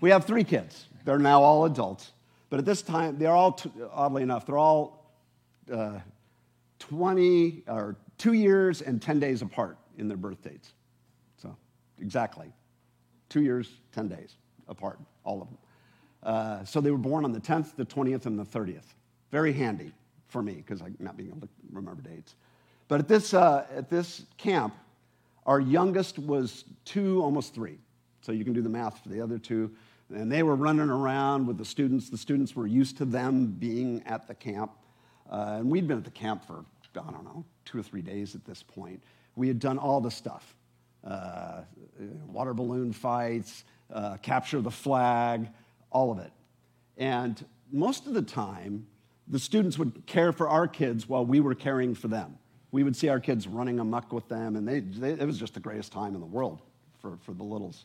We 0.01 0.11
have 0.11 0.25
three 0.25 0.45
kids. 0.45 0.87
They're 1.05 1.19
now 1.19 1.43
all 1.43 1.65
adults. 1.65 2.13
But 2.51 2.59
at 2.59 2.65
this 2.65 2.83
time, 2.83 3.19
they're 3.19 3.33
all, 3.33 3.59
oddly 3.93 4.23
enough, 4.23 4.47
they're 4.47 4.59
all 4.59 5.13
uh, 5.73 5.99
20 6.79 7.65
or 7.69 7.97
two 8.17 8.33
years 8.33 8.83
and 8.83 9.01
10 9.01 9.21
days 9.21 9.43
apart 9.43 9.77
in 9.97 10.09
their 10.09 10.17
birth 10.17 10.43
dates. 10.43 10.73
Exactly. 12.01 12.53
Two 13.29 13.43
years, 13.43 13.71
10 13.93 14.09
days 14.09 14.37
apart, 14.69 14.99
all 15.25 15.43
of 15.43 15.49
them. 15.49 15.59
Uh, 16.23 16.65
so 16.65 16.81
they 16.81 16.91
were 16.91 16.99
born 16.99 17.25
on 17.25 17.33
the 17.33 17.41
10th, 17.41 17.77
the 17.77 17.85
20th, 17.85 18.27
and 18.27 18.39
the 18.39 18.45
30th. 18.45 18.95
Very 19.31 19.53
handy 19.53 19.93
for 20.29 20.43
me 20.43 20.55
because 20.55 20.81
I'm 20.81 20.97
not 20.99 21.17
being 21.17 21.31
able 21.31 21.43
to 21.43 21.49
remember 21.73 22.03
dates. 22.03 22.35
But 22.89 23.01
at 23.01 23.09
this, 23.09 23.35
uh, 23.35 23.67
at 23.75 23.91
this 23.91 24.25
camp, 24.37 24.75
our 25.47 25.61
youngest 25.61 26.19
was 26.19 26.65
two, 26.85 27.23
almost 27.23 27.55
three. 27.55 27.79
So 28.21 28.33
you 28.33 28.45
can 28.45 28.53
do 28.53 28.63
the 28.63 28.69
math 28.69 29.03
for 29.03 29.09
the 29.09 29.21
other 29.21 29.39
two. 29.39 29.71
And 30.15 30.33
they 30.33 30.43
were 30.43 30.57
running 30.57 30.89
around 30.89 31.47
with 31.47 31.59
the 31.59 31.65
students. 31.65 32.09
The 32.09 32.19
students 32.19 32.57
were 32.57 32.67
used 32.67 32.97
to 32.99 33.05
them 33.05 33.47
being 33.47 34.03
at 34.07 34.27
the 34.27 34.35
camp. 34.35 34.73
Uh, 35.31 35.57
and 35.59 35.71
we'd 35.71 35.87
been 35.87 35.99
at 35.99 36.05
the 36.05 36.11
camp 36.11 36.47
for, 36.47 36.65
I 36.97 37.11
don't 37.11 37.25
know, 37.25 37.45
two 37.65 37.79
or 37.79 37.83
three 37.83 38.03
days 38.03 38.35
at 38.35 38.45
this 38.45 38.63
point. 38.63 39.03
We 39.37 39.49
had 39.49 39.61
done 39.61 39.79
all 39.79 40.01
the 40.01 40.11
stuff 40.11 40.55
uh, 41.05 41.63
water 42.27 42.55
balloon 42.55 42.93
fights, 42.93 43.65
uh, 43.93 44.17
capture 44.19 44.61
the 44.61 44.71
flag, 44.71 45.49
all 45.91 46.11
of 46.11 46.19
it. 46.19 46.33
And 46.97 47.43
most 47.73 48.07
of 48.07 48.15
the 48.15 48.23
time, 48.23 48.87
the 49.27 49.39
students 49.39 49.79
would 49.79 50.07
care 50.07 50.33
for 50.33 50.49
our 50.49 50.67
kids 50.67 51.09
while 51.09 51.25
we 51.25 51.41
were 51.41 51.55
caring 51.55 51.95
for 51.95 52.09
them. 52.09 52.39
We 52.71 52.83
would 52.83 52.97
see 52.97 53.09
our 53.09 53.21
kids 53.21 53.47
running 53.47 53.79
amuck 53.79 54.13
with 54.13 54.29
them, 54.29 54.57
and 54.57 54.67
they, 54.67 54.81
they, 54.81 55.13
it 55.13 55.27
was 55.27 55.39
just 55.39 55.55
the 55.55 55.61
greatest 55.61 55.93
time 55.93 56.15
in 56.15 56.21
the 56.21 56.27
world 56.27 56.61
for, 57.01 57.19
for 57.23 57.33
the 57.33 57.45
littles. 57.45 57.85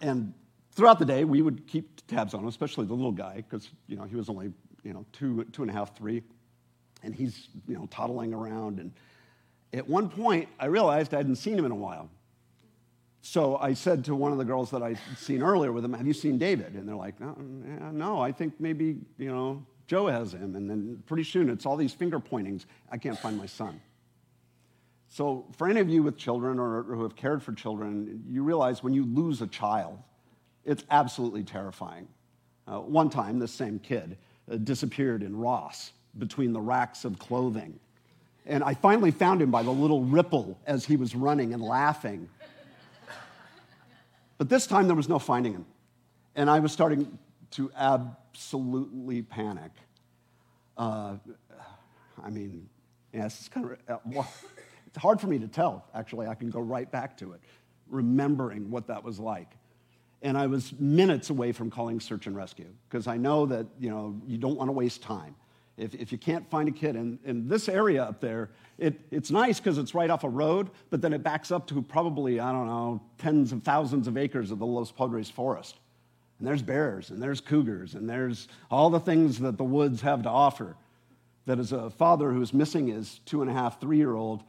And 0.00 0.32
throughout 0.72 0.98
the 0.98 1.04
day, 1.04 1.24
we 1.24 1.42
would 1.42 1.66
keep 1.66 2.06
tabs 2.06 2.34
on 2.34 2.40
him, 2.40 2.48
especially 2.48 2.86
the 2.86 2.94
little 2.94 3.12
guy, 3.12 3.36
because 3.36 3.68
you 3.88 3.96
know 3.96 4.04
he 4.04 4.16
was 4.16 4.28
only 4.28 4.52
you 4.84 4.92
know 4.92 5.04
two, 5.12 5.44
two 5.52 5.62
and 5.62 5.70
a 5.70 5.74
half, 5.74 5.96
three, 5.96 6.22
and 7.02 7.14
he's 7.14 7.48
you 7.66 7.74
know 7.74 7.86
toddling 7.90 8.32
around, 8.32 8.78
and 8.78 8.92
At 9.72 9.88
one 9.88 10.08
point, 10.08 10.48
I 10.58 10.66
realized 10.66 11.12
I 11.12 11.18
hadn't 11.18 11.36
seen 11.36 11.58
him 11.58 11.64
in 11.64 11.72
a 11.72 11.76
while. 11.76 12.08
So 13.20 13.56
I 13.56 13.74
said 13.74 14.04
to 14.06 14.14
one 14.14 14.32
of 14.32 14.38
the 14.38 14.44
girls 14.44 14.70
that 14.70 14.82
I'd 14.82 14.98
seen 15.16 15.42
earlier 15.42 15.72
with 15.72 15.84
him, 15.84 15.92
Have 15.92 16.06
you 16.06 16.14
seen 16.14 16.38
David? 16.38 16.74
And 16.74 16.88
they're 16.88 16.96
like, 16.96 17.20
No, 17.20 17.34
no 17.92 18.20
I 18.20 18.32
think 18.32 18.54
maybe, 18.58 18.96
you 19.18 19.30
know, 19.30 19.64
Joe 19.86 20.06
has 20.06 20.32
him. 20.32 20.56
And 20.56 20.68
then 20.70 21.02
pretty 21.06 21.24
soon 21.24 21.50
it's 21.50 21.66
all 21.66 21.76
these 21.76 21.92
finger 21.92 22.20
pointings. 22.20 22.66
I 22.90 22.96
can't 22.96 23.18
find 23.18 23.36
my 23.36 23.46
son. 23.46 23.80
So, 25.10 25.46
for 25.56 25.68
any 25.68 25.80
of 25.80 25.88
you 25.88 26.02
with 26.02 26.18
children 26.18 26.58
or 26.58 26.82
who 26.82 27.02
have 27.02 27.16
cared 27.16 27.42
for 27.42 27.52
children, 27.52 28.22
you 28.28 28.42
realize 28.42 28.82
when 28.82 28.92
you 28.92 29.06
lose 29.06 29.40
a 29.40 29.46
child, 29.46 29.98
it's 30.64 30.84
absolutely 30.90 31.42
terrifying. 31.42 32.06
Uh, 32.66 32.80
one 32.80 33.08
time, 33.08 33.38
this 33.38 33.52
same 33.52 33.78
kid 33.78 34.18
uh, 34.50 34.56
disappeared 34.56 35.22
in 35.22 35.34
Ross 35.34 35.92
between 36.18 36.52
the 36.52 36.60
racks 36.60 37.06
of 37.06 37.18
clothing. 37.18 37.80
And 38.48 38.64
I 38.64 38.72
finally 38.72 39.10
found 39.10 39.42
him 39.42 39.50
by 39.50 39.62
the 39.62 39.70
little 39.70 40.02
ripple 40.02 40.58
as 40.66 40.86
he 40.86 40.96
was 40.96 41.14
running 41.14 41.52
and 41.52 41.62
laughing. 41.62 42.30
But 44.38 44.48
this 44.48 44.66
time, 44.66 44.86
there 44.86 44.96
was 44.96 45.08
no 45.08 45.18
finding 45.18 45.52
him. 45.52 45.66
And 46.34 46.48
I 46.48 46.58
was 46.60 46.72
starting 46.72 47.18
to 47.52 47.70
absolutely 47.76 49.20
panic. 49.20 49.72
Uh, 50.78 51.16
I 52.24 52.30
mean, 52.30 52.68
yes, 53.12 53.38
it's 53.38 53.48
kind 53.48 53.66
of. 53.66 53.78
Uh, 53.86 53.98
well, 54.06 54.32
it's 54.86 54.96
hard 54.96 55.20
for 55.20 55.26
me 55.26 55.38
to 55.40 55.48
tell, 55.48 55.84
actually. 55.94 56.26
I 56.26 56.34
can 56.34 56.48
go 56.48 56.60
right 56.60 56.90
back 56.90 57.18
to 57.18 57.32
it, 57.32 57.40
remembering 57.90 58.70
what 58.70 58.86
that 58.86 59.04
was 59.04 59.18
like. 59.18 59.50
And 60.22 60.38
I 60.38 60.46
was 60.46 60.72
minutes 60.78 61.28
away 61.30 61.52
from 61.52 61.70
calling 61.70 62.00
search 62.00 62.26
and 62.26 62.34
rescue 62.34 62.72
because 62.88 63.06
I 63.06 63.18
know 63.18 63.44
that 63.46 63.66
you, 63.78 63.90
know, 63.90 64.20
you 64.26 64.38
don't 64.38 64.56
want 64.56 64.68
to 64.68 64.72
waste 64.72 65.02
time. 65.02 65.34
If, 65.78 65.94
if 65.94 66.10
you 66.10 66.18
can't 66.18 66.48
find 66.50 66.68
a 66.68 66.72
kid, 66.72 66.96
and 66.96 67.18
in 67.24 67.48
this 67.48 67.68
area 67.68 68.02
up 68.02 68.20
there, 68.20 68.50
it, 68.78 69.00
it's 69.10 69.30
nice 69.30 69.60
because 69.60 69.78
it's 69.78 69.94
right 69.94 70.10
off 70.10 70.24
a 70.24 70.28
road, 70.28 70.70
but 70.90 71.00
then 71.00 71.12
it 71.12 71.22
backs 71.22 71.52
up 71.52 71.68
to 71.68 71.80
probably, 71.80 72.40
I 72.40 72.52
don't 72.52 72.66
know, 72.66 73.00
tens 73.16 73.52
of 73.52 73.62
thousands 73.62 74.08
of 74.08 74.16
acres 74.16 74.50
of 74.50 74.58
the 74.58 74.66
Los 74.66 74.90
Padres 74.90 75.30
forest. 75.30 75.76
And 76.38 76.46
there's 76.46 76.62
bears, 76.62 77.10
and 77.10 77.22
there's 77.22 77.40
cougars, 77.40 77.94
and 77.94 78.08
there's 78.08 78.48
all 78.70 78.90
the 78.90 79.00
things 79.00 79.38
that 79.40 79.56
the 79.56 79.64
woods 79.64 80.00
have 80.02 80.22
to 80.24 80.28
offer. 80.28 80.76
That 81.46 81.58
as 81.58 81.72
a 81.72 81.90
father 81.90 82.32
who's 82.32 82.52
missing 82.52 82.88
his 82.88 83.20
two 83.24 83.40
and 83.42 83.50
a 83.50 83.54
half, 83.54 83.80
three 83.80 83.96
year 83.96 84.14
old, 84.14 84.42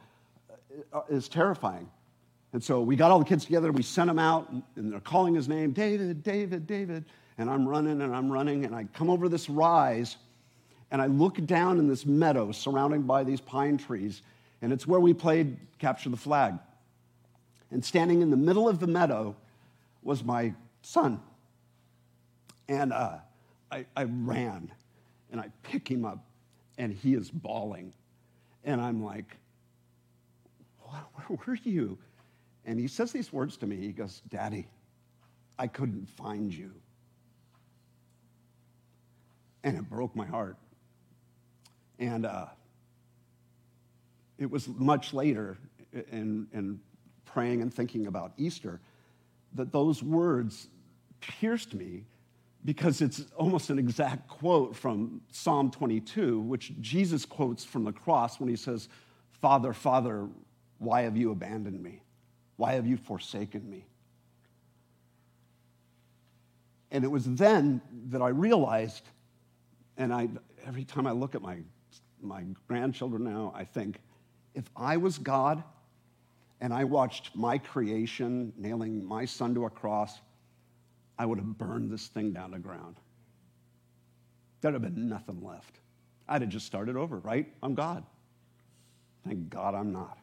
uh, 0.92 1.02
is 1.08 1.28
terrifying. 1.28 1.88
And 2.52 2.62
so 2.62 2.82
we 2.82 2.96
got 2.96 3.10
all 3.10 3.20
the 3.20 3.24
kids 3.24 3.44
together, 3.44 3.70
we 3.70 3.82
sent 3.82 4.08
them 4.08 4.18
out, 4.18 4.50
and 4.76 4.92
they're 4.92 5.00
calling 5.00 5.34
his 5.34 5.48
name, 5.48 5.72
David, 5.72 6.22
David, 6.22 6.66
David. 6.66 7.04
And 7.38 7.48
I'm 7.48 7.66
running 7.66 8.02
and 8.02 8.14
I'm 8.14 8.30
running, 8.30 8.64
and 8.64 8.74
I 8.74 8.84
come 8.92 9.08
over 9.08 9.28
this 9.28 9.48
rise, 9.48 10.16
and 10.90 11.00
I 11.00 11.06
look 11.06 11.44
down 11.46 11.78
in 11.78 11.88
this 11.88 12.04
meadow 12.04 12.52
surrounded 12.52 13.06
by 13.06 13.24
these 13.24 13.40
pine 13.40 13.78
trees, 13.78 14.22
and 14.62 14.72
it's 14.72 14.86
where 14.86 15.00
we 15.00 15.14
played 15.14 15.56
Capture 15.78 16.10
the 16.10 16.16
Flag. 16.16 16.54
And 17.70 17.84
standing 17.84 18.22
in 18.22 18.30
the 18.30 18.36
middle 18.36 18.68
of 18.68 18.80
the 18.80 18.86
meadow 18.86 19.36
was 20.02 20.24
my 20.24 20.54
son. 20.82 21.20
And 22.68 22.92
uh, 22.92 23.18
I, 23.70 23.86
I 23.96 24.04
ran, 24.04 24.72
and 25.30 25.40
I 25.40 25.50
pick 25.62 25.88
him 25.88 26.04
up, 26.04 26.24
and 26.78 26.92
he 26.92 27.14
is 27.14 27.30
bawling. 27.30 27.92
And 28.64 28.80
I'm 28.80 29.04
like, 29.04 29.36
where 30.80 31.38
were 31.46 31.58
you? 31.62 31.98
And 32.64 32.78
he 32.78 32.88
says 32.88 33.12
these 33.12 33.32
words 33.32 33.56
to 33.58 33.66
me. 33.66 33.76
He 33.76 33.92
goes, 33.92 34.22
Daddy, 34.28 34.66
I 35.58 35.66
couldn't 35.66 36.08
find 36.08 36.52
you. 36.52 36.72
And 39.62 39.76
it 39.76 39.88
broke 39.88 40.16
my 40.16 40.26
heart. 40.26 40.56
And 42.00 42.26
uh, 42.26 42.46
it 44.38 44.50
was 44.50 44.66
much 44.66 45.14
later 45.14 45.58
in, 46.10 46.48
in 46.52 46.80
praying 47.26 47.62
and 47.62 47.72
thinking 47.72 48.06
about 48.06 48.32
Easter 48.38 48.80
that 49.54 49.70
those 49.70 50.02
words 50.02 50.68
pierced 51.20 51.74
me 51.74 52.04
because 52.64 53.00
it's 53.00 53.24
almost 53.36 53.70
an 53.70 53.78
exact 53.78 54.28
quote 54.28 54.74
from 54.74 55.20
Psalm 55.30 55.70
22, 55.70 56.40
which 56.40 56.72
Jesus 56.80 57.24
quotes 57.24 57.64
from 57.64 57.84
the 57.84 57.92
cross 57.92 58.40
when 58.40 58.48
he 58.48 58.56
says, 58.56 58.88
Father, 59.40 59.72
Father, 59.72 60.28
why 60.78 61.02
have 61.02 61.16
you 61.16 61.30
abandoned 61.30 61.82
me? 61.82 62.02
Why 62.56 62.72
have 62.72 62.86
you 62.86 62.96
forsaken 62.96 63.68
me? 63.68 63.86
And 66.90 67.04
it 67.04 67.08
was 67.08 67.24
then 67.24 67.80
that 68.08 68.20
I 68.20 68.28
realized, 68.28 69.04
and 69.96 70.12
I, 70.12 70.28
every 70.66 70.84
time 70.84 71.06
I 71.06 71.12
look 71.12 71.34
at 71.34 71.40
my, 71.42 71.58
my 72.22 72.44
grandchildren 72.68 73.24
now, 73.24 73.52
I 73.54 73.64
think, 73.64 74.00
if 74.54 74.64
I 74.76 74.96
was 74.96 75.18
God 75.18 75.62
and 76.60 76.72
I 76.72 76.84
watched 76.84 77.34
my 77.34 77.58
creation 77.58 78.52
nailing 78.56 79.04
my 79.04 79.24
son 79.24 79.54
to 79.54 79.64
a 79.64 79.70
cross, 79.70 80.20
I 81.18 81.26
would 81.26 81.38
have 81.38 81.58
burned 81.58 81.90
this 81.90 82.08
thing 82.08 82.32
down 82.32 82.52
to 82.52 82.58
ground. 82.58 82.96
There'd 84.60 84.74
have 84.74 84.82
been 84.82 85.08
nothing 85.08 85.42
left. 85.42 85.80
I'd 86.28 86.42
have 86.42 86.50
just 86.50 86.66
started 86.66 86.96
over, 86.96 87.18
right? 87.18 87.52
I'm 87.62 87.74
God. 87.74 88.04
Thank 89.26 89.50
God 89.50 89.74
I'm 89.74 89.92
not. 89.92 90.18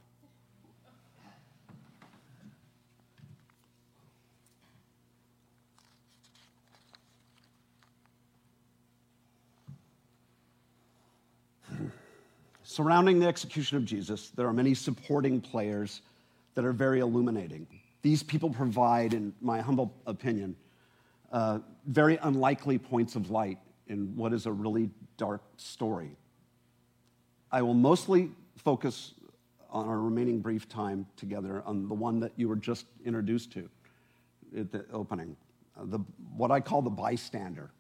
Surrounding 12.78 13.18
the 13.18 13.26
execution 13.26 13.76
of 13.76 13.86
Jesus, 13.86 14.30
there 14.36 14.46
are 14.46 14.54
many 14.54 14.76
supporting 14.76 15.42
players 15.42 16.04
that 16.54 16.64
are 16.64 16.72
very 16.72 17.00
illuminating. 17.00 17.66
These 18.04 18.22
people 18.22 18.52
provide, 18.52 19.16
in 19.16 19.34
my 19.42 19.62
humble 19.62 19.96
opinion, 20.06 20.56
uh, 21.32 21.58
very 21.88 22.20
unlikely 22.22 22.78
points 22.78 23.16
of 23.16 23.32
light 23.32 23.58
in 23.88 24.16
what 24.16 24.32
is 24.32 24.46
a 24.46 24.52
really 24.52 24.92
dark 25.18 25.42
story. 25.56 26.12
I 27.52 27.64
will 27.64 27.74
mostly 27.74 28.30
focus 28.58 29.16
on 29.72 29.88
our 29.88 30.00
remaining 30.00 30.40
brief 30.40 30.70
time 30.70 31.08
together 31.16 31.64
on 31.66 31.88
the 31.90 31.96
one 31.96 32.20
that 32.20 32.34
you 32.36 32.48
were 32.48 32.56
just 32.56 32.86
introduced 33.04 33.52
to 33.54 33.68
at 34.56 34.72
the 34.72 34.86
opening, 34.94 35.36
uh, 35.76 35.86
the, 35.86 35.98
what 36.36 36.52
I 36.52 36.60
call 36.60 36.84
the 36.84 36.92
bystander. 36.92 37.72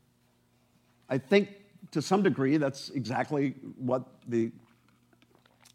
I 1.07 1.19
think 1.19 1.49
to 1.91 2.01
some 2.01 2.23
degree 2.23 2.57
that's 2.57 2.89
exactly 2.89 3.53
what 3.77 4.03
the 4.27 4.51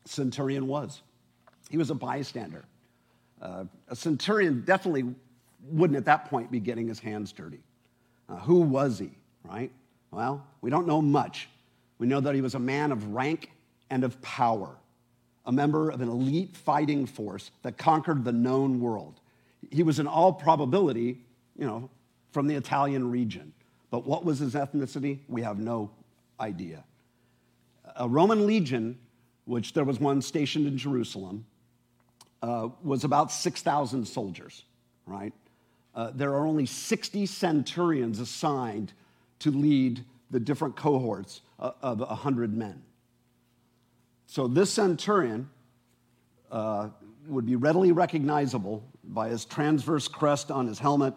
centurion 0.04 0.66
was. 0.66 1.02
He 1.70 1.76
was 1.76 1.90
a 1.90 1.94
bystander. 1.94 2.64
Uh, 3.40 3.64
a 3.88 3.96
centurion 3.96 4.62
definitely 4.64 5.14
wouldn't 5.68 5.96
at 5.96 6.04
that 6.04 6.28
point 6.28 6.50
be 6.50 6.60
getting 6.60 6.88
his 6.88 6.98
hands 6.98 7.32
dirty. 7.32 7.60
Uh, 8.28 8.36
who 8.36 8.60
was 8.60 8.98
he, 8.98 9.10
right? 9.44 9.70
Well, 10.10 10.46
we 10.60 10.70
don't 10.70 10.86
know 10.86 11.02
much. 11.02 11.48
We 11.98 12.06
know 12.06 12.20
that 12.20 12.34
he 12.34 12.40
was 12.40 12.54
a 12.54 12.58
man 12.58 12.92
of 12.92 13.14
rank 13.14 13.50
and 13.90 14.04
of 14.04 14.20
power, 14.22 14.76
a 15.46 15.52
member 15.52 15.90
of 15.90 16.00
an 16.00 16.08
elite 16.08 16.56
fighting 16.56 17.06
force 17.06 17.50
that 17.62 17.78
conquered 17.78 18.24
the 18.24 18.32
known 18.32 18.80
world. 18.80 19.20
He 19.70 19.82
was, 19.82 19.98
in 19.98 20.06
all 20.06 20.32
probability, 20.32 21.18
you 21.56 21.66
know, 21.66 21.90
from 22.32 22.46
the 22.46 22.54
Italian 22.54 23.10
region. 23.10 23.52
But 23.90 24.06
what 24.06 24.24
was 24.24 24.38
his 24.38 24.54
ethnicity? 24.54 25.18
We 25.28 25.42
have 25.42 25.58
no 25.58 25.90
idea. 26.40 26.84
A 27.96 28.08
Roman 28.08 28.46
legion 28.46 28.98
which 29.44 29.72
there 29.72 29.84
was 29.84 30.00
one 30.00 30.22
stationed 30.22 30.66
in 30.66 30.78
Jerusalem, 30.78 31.44
uh, 32.42 32.68
was 32.82 33.04
about 33.04 33.30
6,000 33.30 34.06
soldiers, 34.06 34.64
right? 35.06 35.32
Uh, 35.94 36.10
there 36.14 36.30
are 36.34 36.46
only 36.46 36.66
60 36.66 37.26
centurions 37.26 38.18
assigned 38.18 38.92
to 39.40 39.50
lead 39.50 40.04
the 40.30 40.40
different 40.40 40.76
cohorts 40.76 41.42
uh, 41.58 41.72
of 41.82 42.00
100 42.00 42.56
men. 42.56 42.82
So 44.26 44.48
this 44.48 44.72
centurion 44.72 45.48
uh, 46.50 46.88
would 47.26 47.46
be 47.46 47.56
readily 47.56 47.92
recognizable 47.92 48.82
by 49.04 49.28
his 49.28 49.44
transverse 49.44 50.08
crest 50.08 50.50
on 50.50 50.66
his 50.66 50.78
helmet 50.78 51.14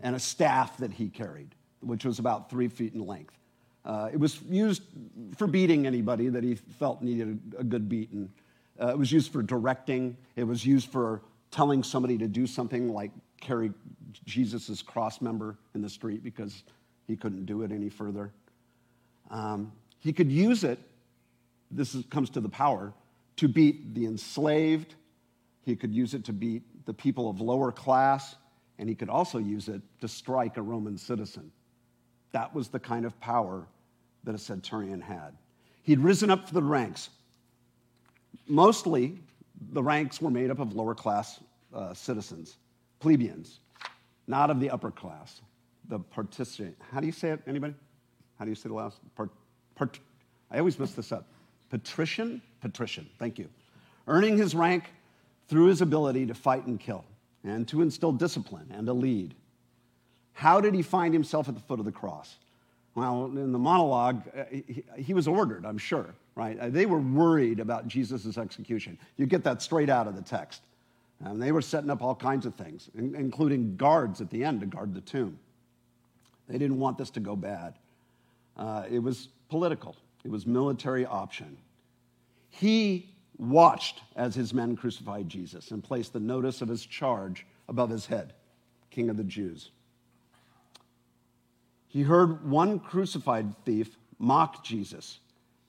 and 0.00 0.14
a 0.14 0.20
staff 0.20 0.76
that 0.78 0.92
he 0.92 1.08
carried, 1.08 1.54
which 1.80 2.04
was 2.04 2.18
about 2.18 2.50
three 2.50 2.68
feet 2.68 2.94
in 2.94 3.06
length. 3.06 3.34
Uh, 3.84 4.08
it 4.12 4.18
was 4.18 4.40
used 4.42 4.82
for 5.36 5.46
beating 5.46 5.86
anybody 5.86 6.28
that 6.28 6.44
he 6.44 6.54
felt 6.54 7.02
needed 7.02 7.38
a, 7.58 7.64
good 7.64 7.88
beating. 7.88 8.30
Uh, 8.80 8.88
it 8.88 8.98
was 8.98 9.10
used 9.10 9.32
for 9.32 9.42
directing. 9.42 10.16
It 10.36 10.44
was 10.44 10.64
used 10.64 10.90
for 10.90 11.22
telling 11.50 11.82
somebody 11.82 12.16
to 12.18 12.28
do 12.28 12.46
something 12.46 12.92
like 12.92 13.10
carry 13.40 13.72
Jesus' 14.24 14.82
cross 14.82 15.20
member 15.20 15.58
in 15.74 15.82
the 15.82 15.90
street 15.90 16.22
because 16.22 16.62
he 17.06 17.16
couldn't 17.16 17.44
do 17.44 17.62
it 17.62 17.72
any 17.72 17.88
further. 17.88 18.32
Um, 19.30 19.72
he 19.98 20.12
could 20.12 20.30
use 20.30 20.62
it, 20.62 20.78
this 21.70 21.94
is, 21.94 22.04
comes 22.06 22.30
to 22.30 22.40
the 22.40 22.48
power, 22.48 22.92
to 23.36 23.48
beat 23.48 23.94
the 23.94 24.06
enslaved. 24.06 24.94
He 25.64 25.74
could 25.74 25.92
use 25.92 26.14
it 26.14 26.24
to 26.26 26.32
beat 26.32 26.62
the 26.86 26.94
people 26.94 27.28
of 27.28 27.40
lower 27.40 27.72
class. 27.72 28.36
And 28.78 28.88
he 28.88 28.94
could 28.94 29.08
also 29.08 29.38
use 29.38 29.68
it 29.68 29.80
to 30.00 30.08
strike 30.08 30.56
a 30.56 30.62
Roman 30.62 30.98
citizen. 30.98 31.50
That 32.32 32.54
was 32.54 32.68
the 32.68 32.78
kind 32.78 33.04
of 33.04 33.18
power 33.20 33.66
that 34.24 34.34
a 34.34 34.38
centurion 34.38 35.00
had. 35.00 35.36
He'd 35.82 35.98
risen 36.00 36.30
up 36.30 36.46
to 36.46 36.54
the 36.54 36.62
ranks. 36.62 37.10
Mostly 38.48 39.18
the 39.72 39.82
ranks 39.82 40.20
were 40.20 40.30
made 40.30 40.50
up 40.50 40.58
of 40.58 40.74
lower 40.74 40.94
class 40.94 41.40
uh, 41.74 41.94
citizens, 41.94 42.56
plebeians, 43.00 43.60
not 44.26 44.50
of 44.50 44.60
the 44.60 44.70
upper 44.70 44.90
class. 44.90 45.40
The 45.88 45.98
participant, 45.98 46.76
how 46.92 47.00
do 47.00 47.06
you 47.06 47.12
say 47.12 47.30
it, 47.30 47.40
anybody? 47.46 47.74
How 48.38 48.44
do 48.44 48.50
you 48.50 48.54
say 48.54 48.68
the 48.68 48.74
last? 48.74 48.98
Part, 49.14 49.30
part, 49.74 49.98
I 50.50 50.58
always 50.58 50.78
mess 50.78 50.92
this 50.92 51.12
up. 51.12 51.26
Patrician? 51.70 52.40
Patrician, 52.60 53.08
thank 53.18 53.38
you. 53.38 53.48
Earning 54.06 54.36
his 54.36 54.54
rank 54.54 54.84
through 55.48 55.66
his 55.66 55.80
ability 55.80 56.26
to 56.26 56.34
fight 56.34 56.66
and 56.66 56.78
kill 56.78 57.04
and 57.44 57.66
to 57.68 57.82
instill 57.82 58.12
discipline 58.12 58.66
and 58.72 58.86
to 58.86 58.92
lead. 58.92 59.34
How 60.32 60.60
did 60.60 60.74
he 60.74 60.82
find 60.82 61.12
himself 61.12 61.48
at 61.48 61.54
the 61.54 61.60
foot 61.60 61.78
of 61.78 61.84
the 61.84 61.92
cross? 61.92 62.36
Well, 62.94 63.26
in 63.26 63.52
the 63.52 63.58
monologue, 63.58 64.22
uh, 64.36 64.44
he, 64.96 65.14
was 65.14 65.26
ordered, 65.26 65.64
I'm 65.64 65.78
sure, 65.78 66.14
right? 66.34 66.58
Uh, 66.58 66.68
they 66.68 66.84
were 66.84 67.00
worried 67.00 67.58
about 67.58 67.88
Jesus' 67.88 68.36
execution. 68.36 68.98
You 69.16 69.26
get 69.26 69.44
that 69.44 69.62
straight 69.62 69.88
out 69.88 70.06
of 70.06 70.14
the 70.14 70.22
text. 70.22 70.62
And 71.24 71.40
they 71.40 71.52
were 71.52 71.62
setting 71.62 71.88
up 71.88 72.02
all 72.02 72.14
kinds 72.14 72.46
of 72.46 72.54
things, 72.54 72.90
including 72.96 73.76
guards 73.76 74.20
at 74.20 74.28
the 74.30 74.44
end 74.44 74.60
to 74.60 74.66
guard 74.66 74.92
the 74.92 75.00
tomb. 75.00 75.38
They 76.48 76.58
didn't 76.58 76.78
want 76.78 76.98
this 76.98 77.10
to 77.10 77.20
go 77.20 77.36
bad. 77.36 77.74
Uh, 78.56 78.84
it 78.90 78.98
was 78.98 79.28
political, 79.48 79.96
it 80.24 80.30
was 80.30 80.46
military 80.46 81.06
option. 81.06 81.56
He 82.50 83.08
watched 83.38 84.02
as 84.16 84.34
his 84.34 84.52
men 84.52 84.76
crucified 84.76 85.28
Jesus 85.28 85.70
and 85.70 85.82
placed 85.82 86.12
the 86.12 86.20
notice 86.20 86.60
of 86.60 86.68
his 86.68 86.84
charge 86.84 87.46
above 87.68 87.88
his 87.88 88.04
head, 88.04 88.34
King 88.90 89.08
of 89.08 89.16
the 89.16 89.24
Jews. 89.24 89.70
He 91.92 92.00
heard 92.00 92.48
one 92.48 92.78
crucified 92.78 93.54
thief 93.66 93.98
mock 94.18 94.64
Jesus 94.64 95.20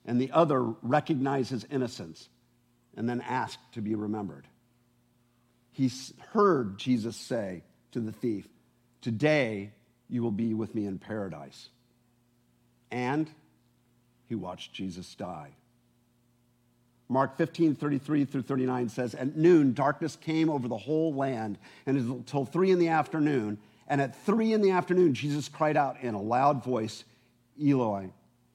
and 0.06 0.18
the 0.18 0.32
other 0.32 0.62
recognize 0.80 1.50
his 1.50 1.66
innocence 1.70 2.30
and 2.96 3.06
then 3.06 3.20
ask 3.20 3.58
to 3.72 3.82
be 3.82 3.94
remembered. 3.94 4.46
He 5.70 5.92
heard 6.32 6.78
Jesus 6.78 7.14
say 7.14 7.62
to 7.92 8.00
the 8.00 8.10
thief, 8.10 8.48
Today 9.02 9.72
you 10.08 10.22
will 10.22 10.30
be 10.30 10.54
with 10.54 10.74
me 10.74 10.86
in 10.86 10.98
paradise. 10.98 11.68
And 12.90 13.28
he 14.26 14.34
watched 14.34 14.72
Jesus 14.72 15.14
die. 15.16 15.50
Mark 17.10 17.36
15, 17.36 17.74
33 17.74 18.24
through 18.24 18.42
39 18.42 18.88
says, 18.88 19.14
At 19.14 19.36
noon, 19.36 19.74
darkness 19.74 20.16
came 20.16 20.48
over 20.48 20.68
the 20.68 20.78
whole 20.78 21.12
land, 21.12 21.58
and 21.84 21.98
until 21.98 22.46
three 22.46 22.70
in 22.70 22.78
the 22.78 22.88
afternoon, 22.88 23.58
and 23.88 24.00
at 24.00 24.16
three 24.24 24.52
in 24.52 24.62
the 24.62 24.70
afternoon, 24.70 25.14
Jesus 25.14 25.48
cried 25.48 25.76
out 25.76 26.00
in 26.00 26.14
a 26.14 26.20
loud 26.20 26.64
voice, 26.64 27.04
Eloi, 27.62 28.10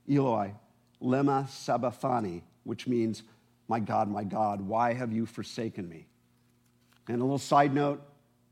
Eloi, 0.10 0.54
lema 1.02 1.48
sabachthani, 1.50 2.44
which 2.63 2.88
means, 2.88 3.24
My 3.68 3.80
God, 3.80 4.10
my 4.10 4.24
God, 4.24 4.62
why 4.62 4.94
have 4.94 5.12
you 5.12 5.26
forsaken 5.26 5.88
me? 5.88 6.08
And 7.08 7.20
a 7.20 7.24
little 7.24 7.38
side 7.38 7.74
note 7.74 8.02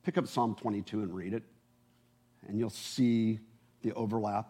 pick 0.03 0.17
up 0.17 0.25
Psalm 0.25 0.55
22 0.55 1.01
and 1.01 1.13
read 1.13 1.33
it, 1.33 1.43
and 2.47 2.57
you'll 2.57 2.69
see 2.69 3.39
the 3.81 3.91
overlap. 3.93 4.47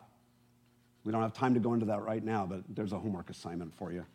We 1.04 1.12
don't 1.12 1.24
have 1.24 1.34
time 1.34 1.56
to 1.56 1.60
go 1.60 1.74
into 1.74 1.88
that 1.88 2.04
right 2.04 2.24
now, 2.24 2.46
but 2.46 2.62
there's 2.70 2.92
a 2.92 3.00
homework 3.00 3.32
assignment 3.32 3.74
for 3.74 3.92
you. 3.92 4.06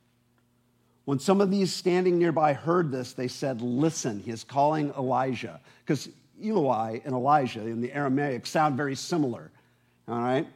When 1.05 1.19
some 1.19 1.41
of 1.41 1.51
these 1.51 1.73
standing 1.75 2.17
nearby 2.17 2.53
heard 2.53 2.93
this, 2.93 3.13
they 3.13 3.27
said, 3.27 3.61
Listen, 3.61 4.21
he 4.21 4.31
is 4.31 4.45
calling 4.45 4.93
Elijah. 4.97 5.61
Because 5.85 6.09
Eloi 6.43 7.01
and 7.05 7.15
Elijah 7.15 7.61
in 7.61 7.81
the 7.81 7.93
Aramaic 7.93 8.47
sound 8.47 8.77
very 8.77 8.95
similar. 8.95 9.51
All 10.09 10.19
right? 10.19 10.47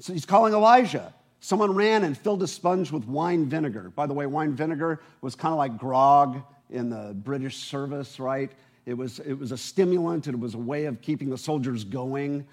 So 0.00 0.12
he's 0.12 0.26
calling 0.26 0.54
Elijah. 0.54 1.14
Someone 1.40 1.74
ran 1.74 2.04
and 2.04 2.16
filled 2.16 2.42
a 2.42 2.46
sponge 2.46 2.90
with 2.90 3.06
wine 3.06 3.46
vinegar. 3.46 3.92
By 3.94 4.06
the 4.06 4.14
way, 4.14 4.26
wine 4.26 4.54
vinegar 4.54 5.00
was 5.20 5.34
kind 5.34 5.52
of 5.52 5.58
like 5.58 5.76
grog 5.76 6.42
in 6.70 6.88
the 6.88 7.14
British 7.14 7.58
service, 7.58 8.18
right? 8.18 8.50
It 8.86 8.94
was, 8.94 9.18
it 9.20 9.34
was 9.34 9.52
a 9.52 9.58
stimulant, 9.58 10.26
and 10.26 10.34
it 10.34 10.40
was 10.40 10.54
a 10.54 10.58
way 10.58 10.86
of 10.86 11.00
keeping 11.00 11.30
the 11.30 11.38
soldiers 11.38 11.84
going. 11.84 12.46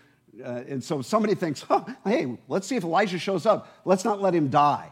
Uh, 0.43 0.63
and 0.67 0.83
so 0.83 1.01
somebody 1.01 1.35
thinks, 1.35 1.65
hey, 2.05 2.37
let's 2.47 2.67
see 2.67 2.75
if 2.75 2.83
Elijah 2.83 3.19
shows 3.19 3.45
up. 3.45 3.73
Let's 3.85 4.05
not 4.05 4.21
let 4.21 4.33
him 4.33 4.49
die. 4.49 4.91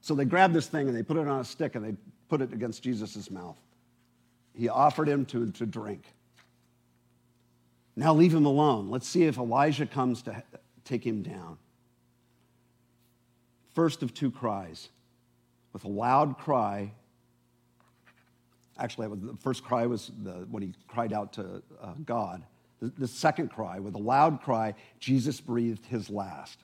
So 0.00 0.14
they 0.14 0.24
grab 0.24 0.52
this 0.52 0.66
thing 0.66 0.88
and 0.88 0.96
they 0.96 1.02
put 1.02 1.16
it 1.16 1.26
on 1.26 1.40
a 1.40 1.44
stick 1.44 1.76
and 1.76 1.84
they 1.84 1.96
put 2.28 2.40
it 2.40 2.52
against 2.52 2.82
Jesus' 2.82 3.30
mouth. 3.30 3.58
He 4.54 4.68
offered 4.68 5.08
him 5.08 5.24
to, 5.26 5.50
to 5.52 5.66
drink. 5.66 6.04
Now 7.96 8.12
leave 8.14 8.34
him 8.34 8.46
alone. 8.46 8.90
Let's 8.90 9.08
see 9.08 9.24
if 9.24 9.38
Elijah 9.38 9.86
comes 9.86 10.22
to 10.22 10.42
take 10.84 11.04
him 11.04 11.22
down. 11.22 11.58
First 13.74 14.02
of 14.02 14.14
two 14.14 14.30
cries. 14.30 14.88
With 15.72 15.84
a 15.84 15.88
loud 15.88 16.38
cry, 16.38 16.92
actually, 18.78 19.08
the 19.08 19.36
first 19.40 19.64
cry 19.64 19.86
was 19.86 20.12
the, 20.22 20.46
when 20.50 20.62
he 20.62 20.72
cried 20.86 21.12
out 21.12 21.32
to 21.34 21.62
uh, 21.80 21.94
God. 22.04 22.44
The, 22.80 22.92
the 22.98 23.08
second 23.08 23.50
cry, 23.50 23.80
with 23.80 23.94
a 23.94 23.98
loud 23.98 24.42
cry, 24.42 24.74
Jesus 25.00 25.40
breathed 25.40 25.86
his 25.86 26.10
last. 26.10 26.60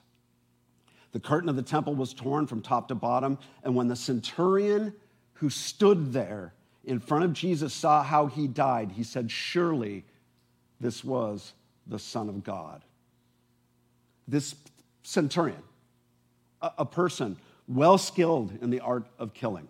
The 1.11 1.19
curtain 1.19 1.49
of 1.49 1.57
the 1.57 1.61
temple 1.61 1.95
was 1.95 2.13
torn 2.13 2.47
from 2.47 2.61
top 2.61 2.87
to 2.87 2.95
bottom, 2.95 3.37
and 3.63 3.75
when 3.75 3.89
the 3.89 3.95
centurion 3.95 4.93
who 5.33 5.49
stood 5.49 6.13
there 6.13 6.53
in 6.85 6.99
front 6.99 7.25
of 7.25 7.33
Jesus 7.33 7.73
saw 7.73 8.01
how 8.03 8.27
he 8.27 8.47
died, 8.47 8.91
he 8.91 9.03
said, 9.03 9.29
Surely 9.29 10.05
this 10.81 11.03
was 11.03 11.53
the 11.87 11.99
Son 11.99 12.27
of 12.27 12.43
God. 12.43 12.83
This 14.27 14.55
centurion, 15.03 15.61
a, 16.61 16.85
person 16.85 17.37
well 17.67 17.97
skilled 17.97 18.51
in 18.61 18.69
the 18.69 18.79
art 18.79 19.05
of 19.19 19.33
killing, 19.33 19.67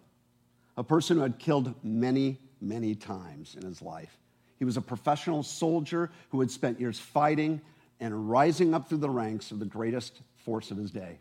a 0.78 0.84
person 0.84 1.18
who 1.18 1.24
had 1.24 1.38
killed 1.38 1.74
many, 1.84 2.38
many 2.62 2.96
times 2.96 3.56
in 3.56 3.66
his 3.66 3.82
life. 3.82 4.18
He 4.58 4.66
was 4.66 4.78
a 4.78 4.82
professional 4.82 5.44
soldier 5.44 6.12
who 6.30 6.40
had 6.40 6.50
spent 6.50 6.80
years 6.80 7.00
fighting 7.00 7.62
and 8.00 8.30
rising 8.30 8.74
up 8.74 8.88
through 8.88 9.00
the 9.00 9.10
ranks 9.10 9.52
of 9.52 9.60
the 9.60 9.66
greatest 9.66 10.22
force 10.36 10.72
of 10.72 10.78
his 10.78 10.92
day. 10.92 11.20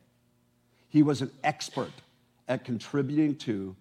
He 0.88 1.02
was 1.02 1.22
an 1.22 1.30
expert 1.44 1.92
at 2.48 2.64
contributing 2.64 3.36
to 3.36 3.74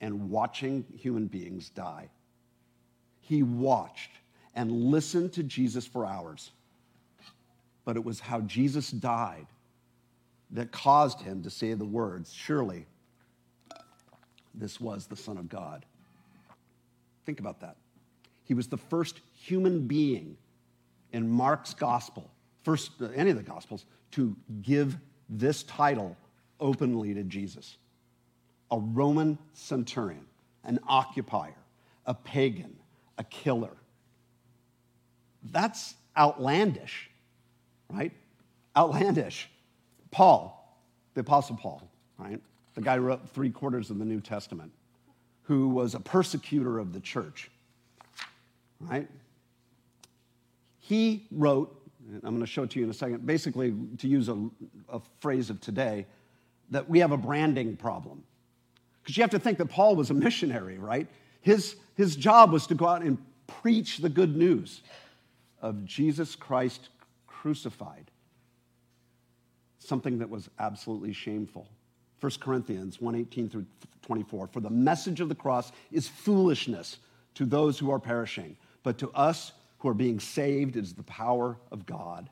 and 0.00 0.30
watching 0.30 0.84
human 0.96 1.26
beings 1.26 1.70
die. 1.70 2.08
He 3.20 3.42
watched 3.42 4.10
and 4.56 4.72
listened 4.72 5.34
to 5.34 5.42
Jesus 5.42 5.86
for 5.86 6.04
hours. 6.06 6.50
But 7.84 7.96
it 7.96 8.04
was 8.04 8.18
how 8.18 8.40
Jesus 8.40 8.90
died 8.90 9.46
that 10.50 10.72
caused 10.72 11.20
him 11.20 11.42
to 11.42 11.50
say 11.50 11.74
the 11.74 11.84
words, 11.84 12.32
Surely 12.32 12.86
this 14.54 14.80
was 14.80 15.06
the 15.06 15.16
Son 15.16 15.36
of 15.36 15.48
God. 15.48 15.84
Think 17.26 17.38
about 17.38 17.60
that. 17.60 17.76
He 18.44 18.54
was 18.54 18.66
the 18.66 18.78
first 18.78 19.20
human 19.34 19.86
being 19.86 20.36
in 21.12 21.28
Mark's 21.28 21.74
gospel, 21.74 22.30
first, 22.62 22.92
uh, 23.02 23.08
any 23.14 23.30
of 23.30 23.36
the 23.36 23.42
gospels, 23.42 23.84
to 24.12 24.34
give 24.62 24.96
this 25.28 25.64
title 25.64 26.16
openly 26.58 27.12
to 27.12 27.22
Jesus. 27.24 27.76
A 28.70 28.78
Roman 28.78 29.38
centurion, 29.52 30.24
an 30.64 30.78
occupier, 30.88 31.54
a 32.06 32.14
pagan, 32.14 32.74
a 33.18 33.24
killer 33.24 33.76
that's 35.52 35.94
outlandish, 36.16 37.10
right? 37.90 38.12
Outlandish. 38.76 39.48
Paul, 40.10 40.78
the 41.14 41.20
Apostle 41.20 41.56
Paul, 41.56 41.88
right? 42.18 42.40
The 42.74 42.80
guy 42.80 42.96
who 42.96 43.02
wrote 43.02 43.28
three 43.30 43.50
quarters 43.50 43.90
of 43.90 43.98
the 43.98 44.04
New 44.04 44.20
Testament, 44.20 44.72
who 45.42 45.68
was 45.68 45.94
a 45.94 46.00
persecutor 46.00 46.78
of 46.78 46.92
the 46.92 47.00
church, 47.00 47.50
right? 48.80 49.08
He 50.78 51.26
wrote, 51.30 51.74
I'm 52.14 52.20
going 52.20 52.40
to 52.40 52.46
show 52.46 52.62
it 52.62 52.70
to 52.70 52.78
you 52.78 52.84
in 52.84 52.90
a 52.90 52.94
second, 52.94 53.26
basically, 53.26 53.74
to 53.98 54.08
use 54.08 54.28
a, 54.28 54.38
a 54.88 55.00
phrase 55.20 55.50
of 55.50 55.60
today, 55.60 56.06
that 56.70 56.88
we 56.88 56.98
have 57.00 57.12
a 57.12 57.16
branding 57.16 57.76
problem. 57.76 58.22
Because 59.02 59.16
you 59.16 59.22
have 59.22 59.30
to 59.30 59.38
think 59.38 59.58
that 59.58 59.66
Paul 59.66 59.96
was 59.96 60.10
a 60.10 60.14
missionary, 60.14 60.78
right? 60.78 61.06
His, 61.40 61.76
his 61.96 62.16
job 62.16 62.52
was 62.52 62.66
to 62.68 62.74
go 62.74 62.86
out 62.86 63.02
and 63.02 63.18
preach 63.46 63.98
the 63.98 64.08
good 64.08 64.36
news 64.36 64.82
of 65.60 65.84
Jesus 65.84 66.36
Christ 66.36 66.88
crucified, 67.26 68.10
something 69.78 70.18
that 70.18 70.30
was 70.30 70.48
absolutely 70.58 71.12
shameful. 71.12 71.68
1 72.20 72.32
Corinthians 72.40 72.98
1:18 72.98 73.50
through 73.50 73.66
24 74.02 74.46
for 74.46 74.60
the 74.60 74.70
message 74.70 75.20
of 75.20 75.28
the 75.28 75.34
cross 75.34 75.72
is 75.90 76.08
foolishness 76.08 76.98
to 77.34 77.44
those 77.44 77.78
who 77.78 77.90
are 77.90 77.98
perishing 77.98 78.56
but 78.82 78.98
to 78.98 79.10
us 79.10 79.52
who 79.78 79.88
are 79.88 79.94
being 79.94 80.18
saved 80.18 80.76
is 80.76 80.94
the 80.94 81.02
power 81.02 81.58
of 81.70 81.84
God 81.84 82.30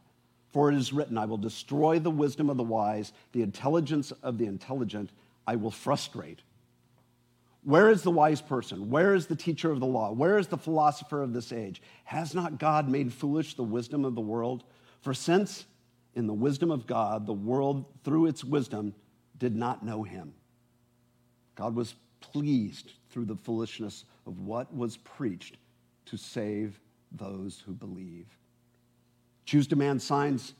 for 0.52 0.70
it 0.70 0.76
is 0.76 0.92
written 0.92 1.18
I 1.18 1.26
will 1.26 1.36
destroy 1.36 1.98
the 1.98 2.10
wisdom 2.10 2.48
of 2.48 2.56
the 2.56 2.62
wise 2.62 3.12
the 3.32 3.42
intelligence 3.42 4.12
of 4.22 4.38
the 4.38 4.46
intelligent 4.46 5.10
I 5.46 5.56
will 5.56 5.70
frustrate 5.70 6.40
where 7.64 7.88
is 7.88 8.02
the 8.02 8.10
wise 8.10 8.42
person? 8.42 8.90
Where 8.90 9.14
is 9.14 9.26
the 9.26 9.36
teacher 9.36 9.70
of 9.70 9.80
the 9.80 9.86
law? 9.86 10.12
Where 10.12 10.38
is 10.38 10.48
the 10.48 10.58
philosopher 10.58 11.22
of 11.22 11.32
this 11.32 11.50
age? 11.50 11.80
Has 12.04 12.34
not 12.34 12.58
God 12.58 12.88
made 12.88 13.12
foolish 13.12 13.54
the 13.54 13.62
wisdom 13.62 14.04
of 14.04 14.14
the 14.14 14.20
world? 14.20 14.64
For 15.00 15.14
since 15.14 15.64
in 16.14 16.26
the 16.26 16.34
wisdom 16.34 16.70
of 16.70 16.86
God, 16.86 17.26
the 17.26 17.32
world 17.32 17.86
through 18.04 18.26
its 18.26 18.44
wisdom 18.44 18.94
did 19.38 19.56
not 19.56 19.84
know 19.84 20.02
him. 20.02 20.34
God 21.54 21.74
was 21.74 21.94
pleased 22.20 22.92
through 23.08 23.24
the 23.24 23.36
foolishness 23.36 24.04
of 24.26 24.40
what 24.40 24.74
was 24.74 24.98
preached 24.98 25.56
to 26.06 26.16
save 26.16 26.78
those 27.12 27.62
who 27.64 27.72
believe. 27.72 28.26
Jews 29.44 29.66
demand 29.66 30.02
signs, 30.02 30.54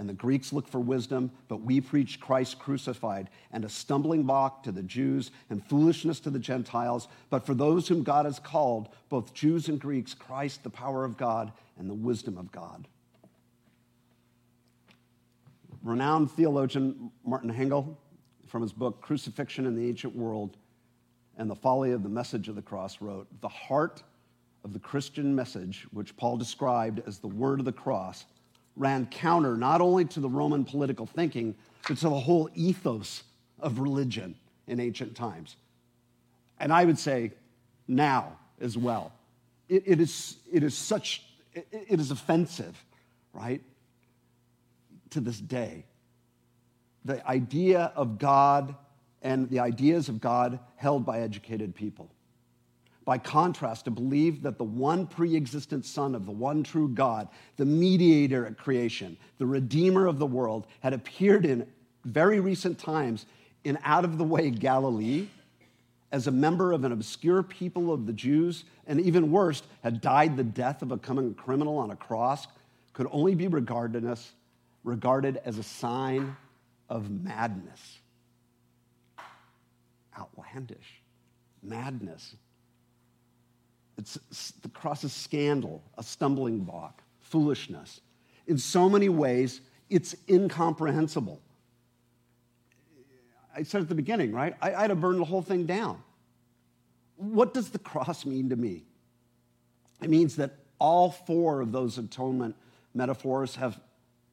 and 0.00 0.08
the 0.08 0.14
Greeks 0.14 0.50
look 0.50 0.66
for 0.66 0.80
wisdom, 0.80 1.30
but 1.46 1.60
we 1.60 1.78
preach 1.78 2.20
Christ 2.20 2.58
crucified 2.58 3.28
and 3.52 3.66
a 3.66 3.68
stumbling 3.68 4.22
block 4.22 4.62
to 4.62 4.72
the 4.72 4.82
Jews 4.82 5.30
and 5.50 5.62
foolishness 5.62 6.20
to 6.20 6.30
the 6.30 6.38
Gentiles. 6.38 7.06
But 7.28 7.44
for 7.44 7.52
those 7.52 7.86
whom 7.86 8.02
God 8.02 8.24
has 8.24 8.38
called, 8.38 8.88
both 9.10 9.34
Jews 9.34 9.68
and 9.68 9.78
Greeks, 9.78 10.14
Christ, 10.14 10.62
the 10.62 10.70
power 10.70 11.04
of 11.04 11.18
God 11.18 11.52
and 11.78 11.88
the 11.88 11.92
wisdom 11.92 12.38
of 12.38 12.50
God. 12.50 12.88
Renowned 15.82 16.30
theologian 16.30 17.10
Martin 17.22 17.52
Hengel, 17.52 17.94
from 18.46 18.62
his 18.62 18.72
book 18.72 19.02
Crucifixion 19.02 19.66
in 19.66 19.76
the 19.76 19.86
Ancient 19.86 20.16
World 20.16 20.56
and 21.36 21.50
the 21.50 21.54
Folly 21.54 21.92
of 21.92 22.02
the 22.02 22.08
Message 22.08 22.48
of 22.48 22.54
the 22.54 22.62
Cross, 22.62 23.02
wrote 23.02 23.26
The 23.42 23.48
heart 23.48 24.02
of 24.64 24.72
the 24.72 24.78
Christian 24.78 25.34
message, 25.34 25.86
which 25.92 26.16
Paul 26.16 26.38
described 26.38 27.02
as 27.06 27.18
the 27.18 27.28
word 27.28 27.58
of 27.58 27.66
the 27.66 27.72
cross, 27.72 28.24
ran 28.80 29.06
counter 29.06 29.58
not 29.58 29.82
only 29.82 30.06
to 30.06 30.20
the 30.20 30.28
Roman 30.28 30.64
political 30.64 31.04
thinking, 31.04 31.54
but 31.86 31.98
to 31.98 32.08
the 32.08 32.18
whole 32.18 32.48
ethos 32.54 33.22
of 33.60 33.78
religion 33.78 34.34
in 34.66 34.80
ancient 34.80 35.14
times. 35.14 35.56
And 36.58 36.72
I 36.72 36.86
would 36.86 36.98
say 36.98 37.32
now 37.86 38.38
as 38.58 38.78
well. 38.78 39.12
it, 39.68 39.82
it 39.86 40.00
is, 40.00 40.36
it 40.50 40.62
is 40.62 40.76
such, 40.76 41.22
it, 41.52 41.66
it 41.70 42.00
is 42.00 42.10
offensive, 42.10 42.82
right? 43.34 43.62
To 45.10 45.20
this 45.20 45.38
day. 45.38 45.84
The 47.04 47.26
idea 47.28 47.92
of 47.94 48.18
God 48.18 48.74
and 49.20 49.48
the 49.50 49.60
ideas 49.60 50.08
of 50.08 50.20
God 50.20 50.58
held 50.76 51.04
by 51.04 51.20
educated 51.20 51.74
people 51.74 52.10
by 53.04 53.18
contrast, 53.18 53.86
to 53.86 53.90
believe 53.90 54.42
that 54.42 54.58
the 54.58 54.64
one 54.64 55.06
pre 55.06 55.36
existent 55.36 55.84
Son 55.84 56.14
of 56.14 56.26
the 56.26 56.32
one 56.32 56.62
true 56.62 56.88
God, 56.88 57.28
the 57.56 57.64
mediator 57.64 58.46
at 58.46 58.58
creation, 58.58 59.16
the 59.38 59.46
Redeemer 59.46 60.06
of 60.06 60.18
the 60.18 60.26
world, 60.26 60.66
had 60.80 60.92
appeared 60.92 61.46
in 61.46 61.66
very 62.04 62.40
recent 62.40 62.78
times 62.78 63.26
in 63.64 63.78
out 63.84 64.04
of 64.04 64.18
the 64.18 64.24
way 64.24 64.50
Galilee 64.50 65.28
as 66.12 66.26
a 66.26 66.30
member 66.30 66.72
of 66.72 66.84
an 66.84 66.92
obscure 66.92 67.42
people 67.42 67.92
of 67.92 68.06
the 68.06 68.12
Jews, 68.12 68.64
and 68.86 69.00
even 69.00 69.30
worse, 69.30 69.62
had 69.82 70.00
died 70.00 70.36
the 70.36 70.44
death 70.44 70.82
of 70.82 70.90
a 70.90 70.98
coming 70.98 71.34
criminal 71.34 71.78
on 71.78 71.90
a 71.90 71.96
cross, 71.96 72.48
could 72.92 73.06
only 73.12 73.34
be 73.34 73.46
regarded 73.46 74.04
as, 74.04 74.32
regarded 74.82 75.40
as 75.44 75.58
a 75.58 75.62
sign 75.62 76.36
of 76.88 77.10
madness. 77.10 77.98
Outlandish. 80.18 81.00
Madness. 81.62 82.34
It's 84.00 84.52
the 84.62 84.70
cross 84.70 85.04
is 85.04 85.12
scandal, 85.12 85.82
a 85.98 86.02
stumbling 86.02 86.60
block, 86.60 87.02
foolishness. 87.20 88.00
In 88.46 88.56
so 88.56 88.88
many 88.88 89.10
ways, 89.10 89.60
it's 89.90 90.16
incomprehensible. 90.26 91.38
I 93.54 93.62
said 93.62 93.82
at 93.82 93.90
the 93.90 93.94
beginning, 93.94 94.32
right? 94.32 94.56
I, 94.62 94.70
had 94.70 94.86
to 94.86 94.94
burn 94.94 95.18
the 95.18 95.24
whole 95.24 95.42
thing 95.42 95.66
down. 95.66 96.02
What 97.16 97.52
does 97.52 97.68
the 97.68 97.78
cross 97.78 98.24
mean 98.24 98.48
to 98.48 98.56
me? 98.56 98.84
It 100.02 100.08
means 100.08 100.36
that 100.36 100.52
all 100.78 101.10
four 101.10 101.60
of 101.60 101.70
those 101.70 101.98
atonement 101.98 102.56
metaphors 102.94 103.56
have 103.56 103.78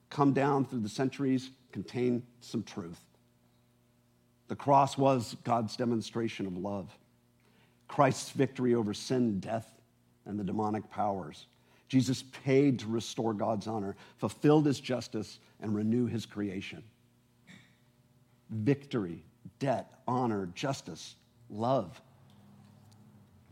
come 0.10 0.32
down 0.32 0.64
through 0.64 0.80
the 0.80 0.90
centuries, 0.90 1.50
contain 1.74 2.24
some 2.40 2.64
truth. 2.64 3.02
The 4.48 4.56
cross 4.56 4.98
was 4.98 5.36
God's 5.44 5.76
demonstration 5.76 6.46
of 6.46 6.56
love. 6.56 6.98
Christ's 7.88 8.32
victory 8.32 8.76
over 8.76 8.94
sin, 8.94 9.40
death, 9.40 9.72
and 10.26 10.40
the 10.40 10.44
demonic 10.44 10.90
powers. 10.90 11.48
Jesus 11.88 12.24
paid 12.44 12.80
to 12.80 12.88
restore 12.88 13.34
God's 13.34 13.68
honor, 13.68 13.96
fulfilled 14.18 14.66
his 14.66 14.80
justice, 14.80 15.40
and 15.62 15.74
renew 15.74 16.06
his 16.06 16.26
creation. 16.26 16.84
Victory, 18.50 19.24
debt, 19.60 19.92
honor, 20.08 20.50
justice, 20.54 21.16
love. 21.50 22.02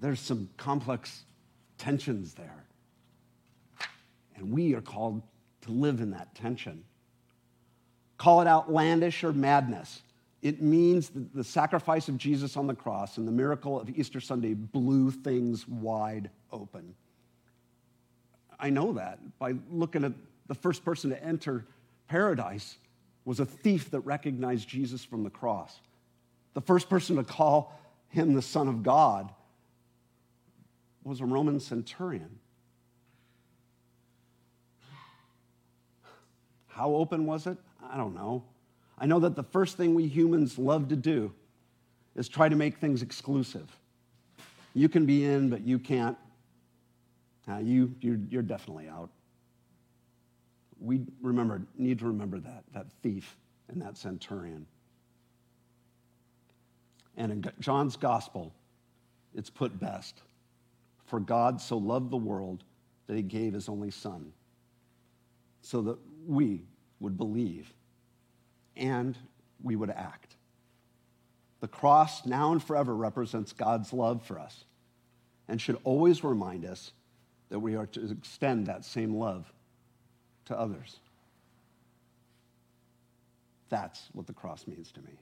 There's 0.02 0.20
some 0.20 0.50
complex 0.58 1.24
tensions 1.78 2.34
there. 2.34 2.66
And 4.36 4.52
we 4.52 4.76
are 4.76 4.82
called 4.82 5.22
to 5.62 5.72
live 5.72 6.02
in 6.02 6.12
that 6.12 6.36
tension. 6.36 6.84
Call 8.18 8.42
it 8.42 8.48
outlandish 8.48 9.24
or 9.24 9.34
madness. 9.34 10.02
It 10.46 10.62
means 10.62 11.10
that 11.10 11.34
the 11.34 11.44
sacrifice 11.44 12.08
of 12.08 12.20
Jesus 12.20 12.56
on 12.56 12.68
the 12.68 12.76
cross 12.76 13.18
and 13.18 13.28
the 13.28 13.32
miracle 13.32 13.82
of 13.82 13.90
Easter 13.90 14.22
Sunday 14.22 14.54
blew 14.54 15.10
things 15.10 15.68
wide 15.68 16.30
open. 16.52 16.94
I 18.60 18.70
know 18.70 18.94
that 18.94 19.18
by 19.40 19.56
looking 19.72 20.04
at 20.04 20.12
the 20.46 20.54
first 20.54 20.86
person 20.86 21.10
to 21.10 21.24
enter 21.24 21.66
paradise 22.08 22.78
was 23.26 23.40
a 23.40 23.46
thief 23.46 23.90
that 23.90 24.02
recognized 24.02 24.70
Jesus 24.70 25.04
from 25.04 25.24
the 25.24 25.32
cross. 25.32 25.80
The 26.54 26.62
first 26.62 26.92
person 26.92 27.16
to 27.16 27.24
call 27.24 27.76
him 28.10 28.36
the 28.36 28.42
Son 28.44 28.68
of 28.68 28.84
God 28.84 29.32
was 31.04 31.22
a 31.22 31.26
Roman 31.26 31.60
centurion. 31.60 32.38
How 36.68 36.94
open 36.94 37.26
was 37.26 37.48
it? 37.48 37.58
I 37.92 37.98
don't 37.98 38.14
know. 38.14 38.44
I 38.98 39.06
know 39.06 39.20
that 39.20 39.36
the 39.36 39.44
first 39.44 39.78
thing 39.78 39.94
we 39.94 40.08
humans 40.08 40.58
love 40.58 40.88
to 40.90 40.96
do 40.96 41.34
is 42.16 42.30
try 42.30 42.48
to 42.48 42.56
make 42.56 42.78
things 42.78 43.02
exclusive. 43.02 43.70
You 44.74 44.90
can 44.90 45.06
be 45.06 45.26
in, 45.26 45.50
but 45.50 45.62
you 45.62 45.80
can't. 45.80 46.18
Uh, 47.48 47.58
you, 47.58 47.94
you're, 48.02 48.20
you're 48.30 48.42
definitely 48.42 48.88
out. 48.88 49.10
We 50.80 51.02
remember, 51.22 51.62
need 51.78 52.00
to 52.00 52.08
remember 52.08 52.40
that, 52.40 52.64
that 52.74 52.88
thief 53.04 53.36
and 53.68 53.82
that 53.82 53.98
centurion. 53.98 54.66
And 57.18 57.32
in 57.32 57.46
John's 57.60 57.96
gospel, 57.96 58.54
it's 59.34 59.50
put 59.50 59.80
best 59.80 60.22
For 61.06 61.20
God 61.20 61.62
so 61.62 61.78
loved 61.78 62.12
the 62.12 62.18
world 62.18 62.64
that 63.08 63.16
he 63.16 63.22
gave 63.22 63.54
his 63.54 63.70
only 63.70 63.92
son, 63.92 64.34
so 65.62 65.82
that 65.84 65.98
we 66.26 66.64
would 67.00 67.18
believe 67.18 67.72
and 68.78 69.18
we 69.62 69.76
would 69.76 69.90
act. 69.90 70.36
The 71.60 71.68
cross, 71.68 72.26
now 72.26 72.52
and 72.52 72.62
forever, 72.62 72.96
represents 72.96 73.54
God's 73.54 73.94
love 73.94 74.24
for 74.24 74.40
us 74.40 74.66
and 75.48 75.62
should 75.62 75.80
always 75.84 76.24
remind 76.24 76.66
us 76.66 76.92
that 77.50 77.60
we 77.60 77.76
are 77.76 77.88
to 77.88 78.12
extend 78.12 78.68
that 78.68 78.86
same 78.86 79.16
love 79.16 79.52
to 80.46 80.58
others. 80.58 81.00
That's 83.70 84.10
what 84.14 84.28
the 84.28 84.34
cross 84.34 84.68
means 84.68 84.92
to 84.94 85.02
me. 85.02 85.20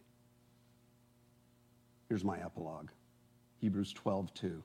Here's 2.09 2.23
my 2.23 2.37
epilogue 2.39 2.89
Hebrews 3.59 3.93
12, 3.93 4.33
2. 4.33 4.63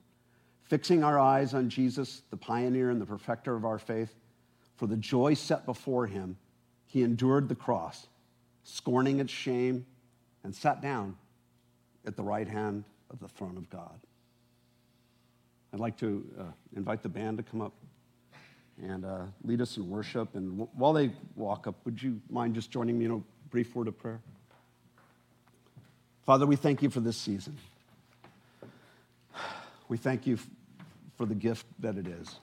Fixing 0.63 1.03
our 1.03 1.17
eyes 1.17 1.53
on 1.53 1.69
Jesus, 1.69 2.21
the 2.29 2.37
pioneer 2.37 2.91
and 2.91 3.01
the 3.01 3.05
perfecter 3.05 3.55
of 3.55 3.65
our 3.65 3.79
faith, 3.79 4.13
for 4.75 4.87
the 4.87 4.97
joy 4.97 5.33
set 5.33 5.65
before 5.65 6.05
him, 6.05 6.37
he 6.85 7.03
endured 7.03 7.49
the 7.49 7.55
cross 7.55 8.07
scorning 8.69 9.19
its 9.19 9.31
shame, 9.31 9.85
and 10.43 10.55
sat 10.55 10.81
down 10.81 11.15
at 12.05 12.15
the 12.15 12.23
right 12.23 12.47
hand 12.47 12.83
of 13.09 13.19
the 13.19 13.27
throne 13.27 13.57
of 13.57 13.69
God. 13.69 13.99
I'd 15.73 15.79
like 15.79 15.97
to 15.97 16.25
uh, 16.39 16.43
invite 16.75 17.03
the 17.03 17.09
band 17.09 17.37
to 17.37 17.43
come 17.43 17.61
up 17.61 17.73
and 18.81 19.05
uh, 19.05 19.23
lead 19.43 19.61
us 19.61 19.77
in 19.77 19.89
worship. 19.89 20.35
And 20.35 20.51
w- 20.51 20.69
while 20.73 20.93
they 20.93 21.11
walk 21.35 21.67
up, 21.67 21.75
would 21.85 22.01
you 22.01 22.21
mind 22.29 22.55
just 22.55 22.71
joining 22.71 22.97
me 22.97 23.05
in 23.05 23.11
a 23.11 23.21
brief 23.49 23.75
word 23.75 23.87
of 23.87 23.97
prayer? 23.97 24.19
Father, 26.25 26.45
we 26.45 26.55
thank 26.55 26.81
you 26.81 26.89
for 26.89 26.99
this 26.99 27.17
season. 27.17 27.57
We 29.89 29.97
thank 29.97 30.27
you 30.27 30.37
for 31.17 31.25
the 31.25 31.35
gift 31.35 31.65
that 31.79 31.97
it 31.97 32.07
is, 32.07 32.35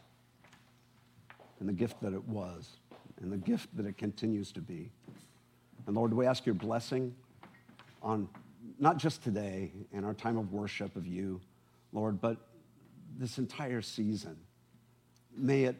and 1.60 1.68
the 1.68 1.72
gift 1.72 2.00
that 2.02 2.12
it 2.12 2.28
was, 2.28 2.68
and 3.20 3.32
the 3.32 3.36
gift 3.36 3.74
that 3.76 3.86
it 3.86 3.96
continues 3.96 4.52
to 4.52 4.60
be. 4.60 4.90
And 5.86 5.94
Lord, 5.94 6.12
we 6.12 6.26
ask 6.26 6.44
your 6.44 6.54
blessing 6.54 7.14
on 8.02 8.28
not 8.78 8.98
just 8.98 9.22
today 9.22 9.72
and 9.92 10.04
our 10.04 10.14
time 10.14 10.36
of 10.36 10.52
worship 10.52 10.96
of 10.96 11.06
you, 11.06 11.40
Lord, 11.92 12.20
but 12.20 12.36
this 13.18 13.38
entire 13.38 13.80
season. 13.80 14.36
May 15.36 15.64
it 15.64 15.76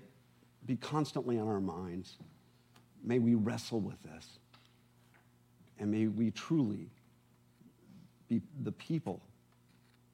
be 0.64 0.76
constantly 0.76 1.38
on 1.38 1.48
our 1.48 1.60
minds. 1.60 2.16
May 3.02 3.18
we 3.18 3.34
wrestle 3.34 3.80
with 3.80 4.02
this. 4.02 4.38
And 5.78 5.90
may 5.90 6.06
we 6.06 6.30
truly 6.30 6.88
be 8.28 8.40
the 8.62 8.72
people 8.72 9.20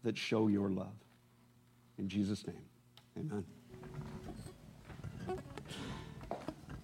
that 0.02 0.18
show 0.18 0.48
your 0.48 0.70
love. 0.70 0.92
In 1.98 2.08
Jesus' 2.08 2.46
name, 2.46 2.64
amen. 3.16 3.44